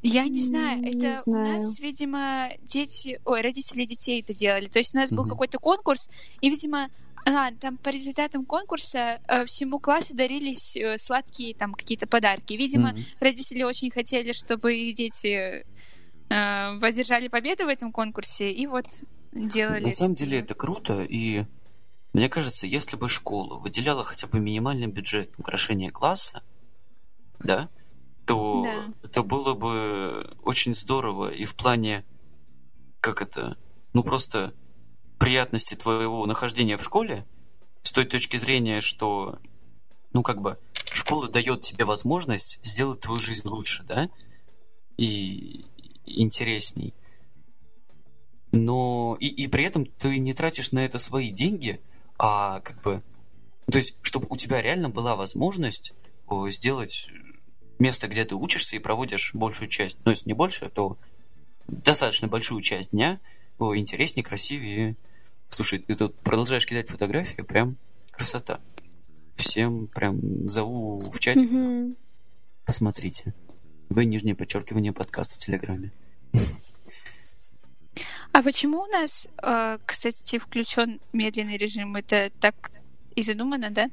[0.01, 1.23] Я не знаю, не это знаю.
[1.25, 4.67] у нас, видимо, дети, ой, родители детей это делали.
[4.67, 5.31] То есть у нас был угу.
[5.31, 6.09] какой-то конкурс,
[6.41, 6.89] и, видимо,
[7.25, 12.53] а, там по результатам конкурса э, всему классу дарились э, сладкие там какие-то подарки.
[12.53, 13.03] Видимо, mm-hmm.
[13.19, 15.65] родители очень хотели, чтобы их дети
[16.29, 18.85] э, одержали победу в этом конкурсе, и вот
[19.33, 19.85] делали.
[19.85, 21.45] На самом деле это круто, и
[22.13, 26.41] Мне кажется, если бы школа выделяла хотя бы минимальный бюджет украшения класса,
[27.39, 27.69] да,
[28.29, 28.93] то да.
[29.01, 32.05] это было бы очень здорово и в плане,
[33.01, 33.57] как это,
[33.93, 34.53] ну просто
[35.17, 37.25] приятности твоего нахождения в школе,
[37.81, 39.39] с той точки зрения, что,
[40.13, 40.59] ну как бы,
[40.93, 44.11] школа дает тебе возможность сделать твою жизнь лучше, да,
[44.95, 45.65] и
[46.05, 46.93] интересней.
[48.51, 51.81] Но и, и при этом ты не тратишь на это свои деньги,
[52.19, 53.01] а как бы,
[53.71, 55.93] то есть, чтобы у тебя реально была возможность
[56.51, 57.09] сделать
[57.79, 60.97] место, где ты учишься и проводишь большую часть, ну, если не больше, то
[61.67, 63.19] достаточно большую часть дня
[63.59, 64.95] интереснее, красивее.
[65.49, 67.77] Слушай, ты тут продолжаешь кидать фотографии, прям
[68.11, 68.59] красота.
[69.35, 71.51] Всем прям зову в чатик.
[71.51, 71.95] Mm-hmm.
[72.65, 73.33] Посмотрите.
[73.89, 75.91] Вы нижнее подчеркивание подкаста в Телеграме.
[78.31, 81.95] А почему у нас, э, кстати, включен медленный режим?
[81.95, 82.71] Это так
[83.15, 83.89] и задумано, да?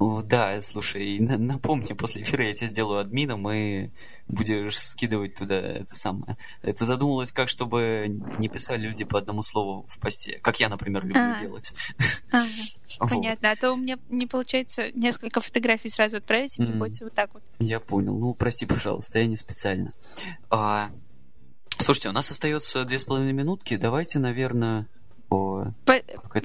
[0.00, 3.90] Да, слушай, напомни, после эфира я тебя сделаю админом, и
[4.28, 6.38] будешь скидывать туда это самое.
[6.62, 8.06] Это задумалось как, чтобы
[8.38, 11.40] не писали люди по одному слову в посте, как я, например, люблю а.
[11.40, 11.72] делать.
[12.32, 12.46] Ага.
[13.10, 17.34] Понятно, а то у меня не получается несколько фотографий сразу отправить, и приходится вот так
[17.34, 17.42] вот.
[17.58, 19.90] Я понял, ну прости, пожалуйста, я не специально.
[20.48, 20.90] А,
[21.78, 23.76] Слушайте, у нас остается две с половиной минутки.
[23.76, 24.86] Давайте, наверное,
[25.28, 25.74] по...
[25.86, 25.94] По...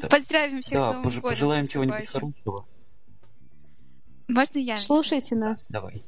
[0.10, 2.66] Поздравим всех да, пожелаем чего-нибудь хорошего.
[4.28, 4.78] Можно я?
[4.78, 5.68] Слушайте нас.
[5.70, 6.04] Давай.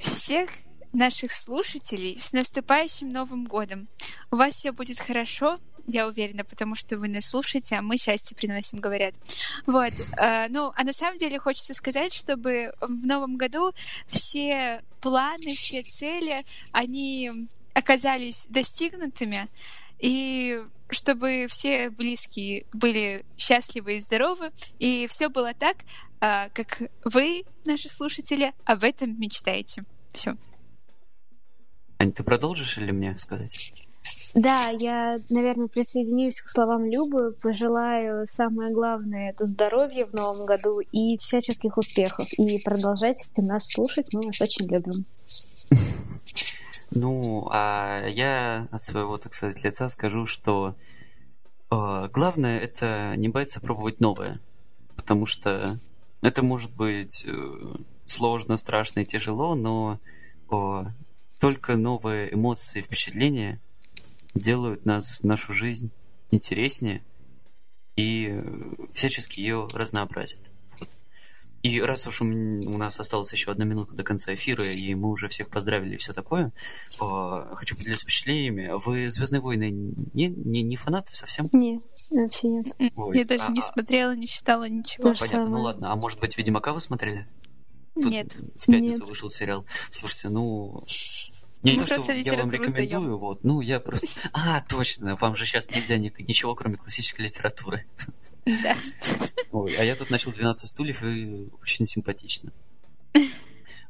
[0.00, 0.50] Всех
[0.92, 3.88] наших слушателей с наступающим Новым годом.
[4.30, 8.36] У вас все будет хорошо, я уверена, потому что вы нас слушаете, а мы счастье
[8.36, 9.14] приносим, говорят.
[9.66, 9.92] Вот.
[10.18, 13.72] Э, ну, а на самом деле хочется сказать, чтобы в новом году
[14.08, 19.48] все планы, все цели, они оказались достигнутыми,
[19.98, 25.78] и чтобы все близкие были счастливы и здоровы, и все было так,
[26.20, 29.84] э, как вы, наши слушатели, об этом мечтаете.
[30.12, 30.36] Все.
[31.98, 33.72] Ань, ты продолжишь или мне сказать?
[34.34, 37.30] Да, я, наверное, присоединюсь к словам Любы.
[37.42, 42.26] Пожелаю самое главное это здоровье в новом году и всяческих успехов.
[42.32, 45.04] И продолжайте нас слушать, мы вас очень любим.
[46.94, 50.74] Ну, а я от своего, так сказать, лица скажу, что
[51.70, 54.40] э, главное это не бояться пробовать новое,
[54.94, 55.80] потому что
[56.20, 57.74] это может быть э,
[58.04, 60.00] сложно, страшно и тяжело, но
[60.50, 60.84] э,
[61.40, 63.58] только новые эмоции, впечатления
[64.34, 65.90] делают нас, нашу жизнь
[66.30, 67.02] интереснее
[67.96, 68.38] и
[68.92, 70.51] всячески ее разнообразят.
[71.62, 75.28] И раз уж у нас осталась еще одна минута до конца эфира, и мы уже
[75.28, 76.52] всех поздравили и все такое,
[76.98, 78.72] хочу поделиться впечатлениями.
[78.84, 81.48] Вы Звездные войны не, не, не фанаты совсем?
[81.52, 82.66] Нет, вообще нет.
[82.96, 85.04] Ой, Я даже а, не смотрела, не читала ничего.
[85.04, 85.50] Понятно, самое.
[85.50, 85.92] ну ладно.
[85.92, 87.28] А может быть, Ведьмака вы смотрели?
[87.94, 88.34] Тут нет.
[88.56, 89.08] В пятницу нет.
[89.08, 89.64] вышел сериал.
[89.90, 90.82] Слушайте, ну,
[91.62, 94.08] не то, что я вам рекомендую, вот, ну, я просто...
[94.32, 97.86] А, точно, вам же сейчас нельзя ни, ничего, кроме классической литературы.
[98.44, 98.76] Да.
[99.52, 102.52] Ой, а я тут начал 12 стульев, и очень симпатично.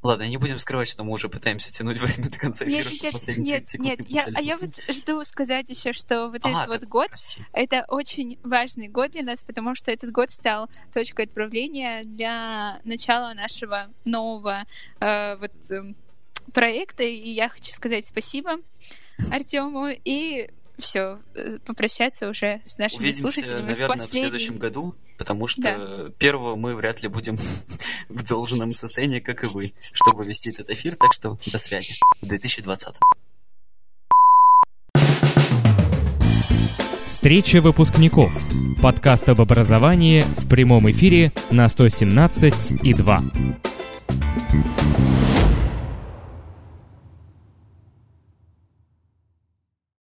[0.03, 3.79] Ладно, не будем скрывать, что мы уже пытаемся тянуть время до конца эфира, нет, нет,
[3.79, 7.09] нет, нет, я, а я вот жду сказать еще, что вот а, этот вот год,
[7.09, 7.41] прости.
[7.53, 13.33] это очень важный год для нас, потому что этот год стал точкой отправления для начала
[13.35, 14.65] нашего нового
[14.99, 15.95] э, вот э,
[16.53, 18.59] проекта, и я хочу сказать спасибо
[19.31, 20.49] Артему и
[20.79, 21.19] все,
[21.65, 24.21] попрощаться уже с нашими Увидимся, слушателями наверное, в, последний...
[24.21, 26.11] в следующем году, потому что да.
[26.19, 27.37] первого мы вряд ли будем
[28.09, 32.27] в должном состоянии, как и вы, чтобы вести этот эфир, так что до связи в
[32.27, 32.97] 2020.
[37.07, 38.33] Встреча выпускников.
[38.83, 43.23] Подкаст об образовании в прямом эфире на 117 и 2.